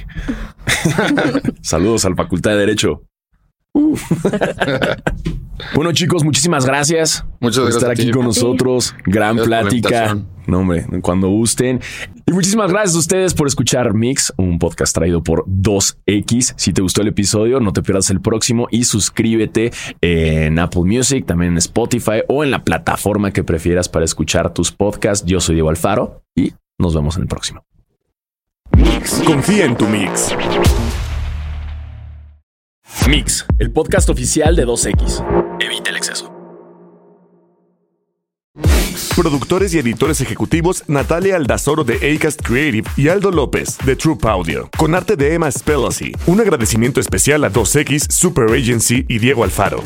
Saludos 1.62 2.04
a 2.04 2.10
la 2.10 2.18
Facultad 2.18 2.52
de 2.52 2.58
Derecho. 2.58 3.04
bueno, 5.76 5.92
chicos, 5.94 6.24
muchísimas 6.24 6.66
gracias 6.66 7.26
Muchas 7.40 7.60
por 7.60 7.72
gracias. 7.72 7.76
estar 7.76 7.90
a 7.90 7.94
aquí 7.94 8.12
con 8.12 8.26
nosotros. 8.26 8.96
Gran 9.06 9.38
Gracias 9.38 9.48
plática. 9.48 10.18
No, 10.48 10.60
hombre, 10.60 10.86
cuando 11.02 11.30
gusten. 11.30 11.80
Y 12.26 12.34
muchísimas 12.34 12.72
gracias 12.72 12.96
a 12.96 13.00
ustedes 13.00 13.34
por 13.34 13.48
escuchar 13.48 13.94
Mix, 13.94 14.34
un 14.38 14.60
podcast 14.60 14.94
traído 14.94 15.24
por 15.24 15.46
2X. 15.46 16.54
Si 16.58 16.74
te 16.74 16.82
gustó 16.82 17.02
el 17.02 17.10
episodio, 17.10 17.60
no 17.60 17.74
te 17.74 17.82
pierdas 17.82 18.10
el 18.10 18.22
próximo 18.22 18.68
y 18.72 18.84
suscríbete 18.84 19.72
en 20.02 20.60
Apple 20.60 20.84
Music, 20.84 21.26
también 21.26 21.54
en 21.54 21.58
Spotify 21.60 22.24
o 22.28 22.44
en 22.44 22.52
la 22.52 22.64
plataforma 22.64 23.32
que 23.32 23.44
prefieras 23.44 23.88
para 23.88 24.06
escuchar 24.06 24.54
tus 24.54 24.72
podcasts. 24.72 25.26
Yo 25.26 25.40
soy 25.40 25.56
Diego 25.56 25.70
Alfaro 25.70 26.24
y 26.36 26.54
nos 26.80 26.96
vemos 26.96 27.16
en 27.16 27.24
el 27.24 27.28
próximo. 27.28 27.64
Confía 29.26 29.66
en 29.66 29.78
tu 29.78 29.88
mix. 29.88 30.36
Mix, 33.08 33.46
el 33.60 33.72
podcast 33.72 34.10
oficial 34.10 34.56
de 34.56 34.66
2X. 34.66 35.24
Evita 35.60 35.90
el 35.90 35.98
exceso. 35.98 36.32
Productores 39.16 39.74
y 39.74 39.80
editores 39.80 40.22
ejecutivos 40.22 40.84
Natalia 40.88 41.36
Aldazoro 41.36 41.84
de 41.84 42.16
Acast 42.16 42.42
Creative 42.42 42.90
y 42.96 43.10
Aldo 43.10 43.32
López 43.32 43.78
de 43.86 43.96
Troop 43.96 44.26
Audio. 44.26 44.70
Con 44.78 44.96
arte 44.96 45.16
de 45.16 45.34
Emma 45.34 45.52
Spellacy. 45.52 46.14
Un 46.28 46.40
agradecimiento 46.40 47.00
especial 47.00 47.44
a 47.44 47.52
2X, 47.52 48.12
Super 48.12 48.52
Agency 48.52 49.06
y 49.08 49.20
Diego 49.20 49.44
Alfaro. 49.44 49.84